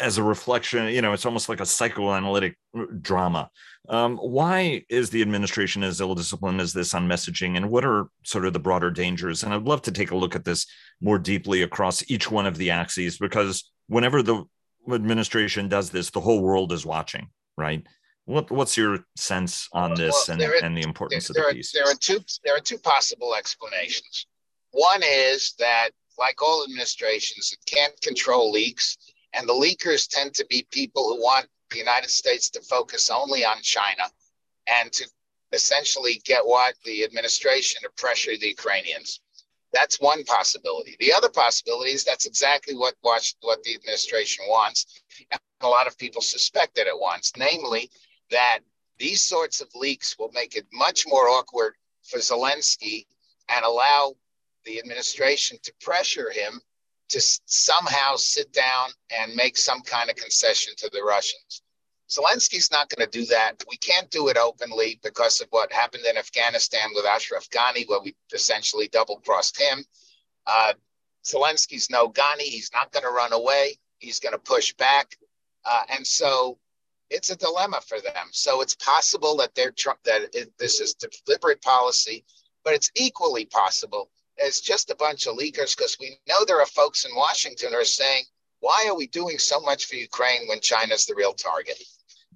[0.00, 2.56] as a reflection, you know, it's almost like a psychoanalytic
[3.00, 3.50] drama.
[3.88, 8.06] Um, why is the administration as ill disciplined as this on messaging, and what are
[8.24, 9.42] sort of the broader dangers?
[9.42, 10.66] And I'd love to take a look at this
[11.00, 14.44] more deeply across each one of the axes, because whenever the
[14.92, 17.84] administration does this, the whole world is watching, right?
[18.30, 21.56] What, what's your sense on this well, and, are, and the importance there, of the
[21.56, 21.72] piece?
[21.72, 24.26] There are two there are two possible explanations.
[24.70, 28.96] One is that, like all administrations, it can't control leaks,
[29.34, 33.44] and the leakers tend to be people who want the United States to focus only
[33.44, 34.04] on China
[34.68, 35.04] and to
[35.50, 39.20] essentially get what the administration to pressure the Ukrainians.
[39.72, 40.94] That's one possibility.
[41.00, 44.86] The other possibility is that's exactly what what the administration wants,
[45.32, 47.90] and a lot of people suspect that it wants, namely
[48.30, 48.60] that
[48.98, 53.06] these sorts of leaks will make it much more awkward for Zelensky
[53.48, 54.14] and allow
[54.64, 56.60] the administration to pressure him
[57.08, 61.62] to somehow sit down and make some kind of concession to the Russians.
[62.08, 63.62] Zelensky's not going to do that.
[63.68, 68.00] We can't do it openly because of what happened in Afghanistan with Ashraf Ghani, where
[68.00, 69.84] we essentially double crossed him.
[70.46, 70.72] Uh,
[71.24, 72.42] Zelensky's no Ghani.
[72.42, 73.78] He's not going to run away.
[73.98, 75.16] He's going to push back.
[75.64, 76.58] Uh, and so
[77.10, 78.28] it's a dilemma for them.
[78.32, 80.94] So it's possible that they're tr- that it, this is
[81.26, 82.24] deliberate policy,
[82.64, 84.10] but it's equally possible
[84.44, 87.78] as just a bunch of leakers because we know there are folks in Washington who
[87.78, 88.24] are saying,
[88.60, 91.82] why are we doing so much for Ukraine when China's the real target?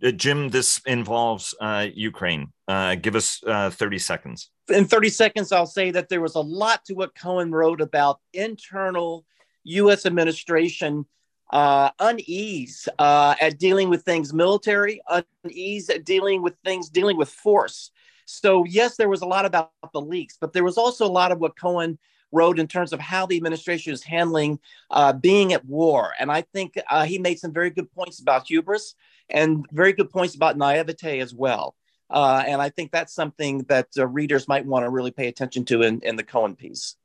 [0.03, 2.49] Uh, Jim, this involves uh, Ukraine.
[2.67, 4.51] Uh, give us uh, 30 seconds.
[4.69, 8.19] In 30 seconds, I'll say that there was a lot to what Cohen wrote about
[8.33, 9.25] internal
[9.65, 10.05] U.S.
[10.05, 11.07] administration
[11.55, 15.01] uh, unease uh, at dealing with things military,
[15.45, 17.93] unease at dealing with things dealing with force.
[18.27, 21.31] So, yes, there was a lot about the leaks, but there was also a lot
[21.31, 21.97] of what Cohen
[22.33, 24.59] wrote in terms of how the administration is handling
[24.91, 26.13] uh, being at war.
[26.19, 28.97] And I think uh, he made some very good points about hubris
[29.31, 31.77] and very good points about naivete as well.
[32.11, 35.65] Uh, and I think that's something that uh, readers might want to really pay attention
[35.67, 36.97] to in, in the Cohen piece.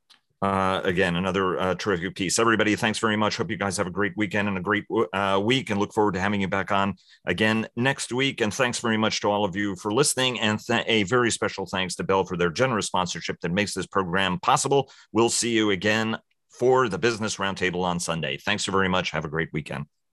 [0.42, 2.38] Uh, again, another uh, terrific piece.
[2.38, 3.36] Everybody, thanks very much.
[3.36, 6.14] Hope you guys have a great weekend and a great uh, week, and look forward
[6.14, 6.94] to having you back on
[7.26, 8.40] again next week.
[8.40, 11.66] And thanks very much to all of you for listening, and th- a very special
[11.66, 14.90] thanks to Bell for their generous sponsorship that makes this program possible.
[15.12, 16.16] We'll see you again
[16.48, 18.38] for the Business Roundtable on Sunday.
[18.38, 19.10] Thanks very much.
[19.10, 19.86] Have a great weekend.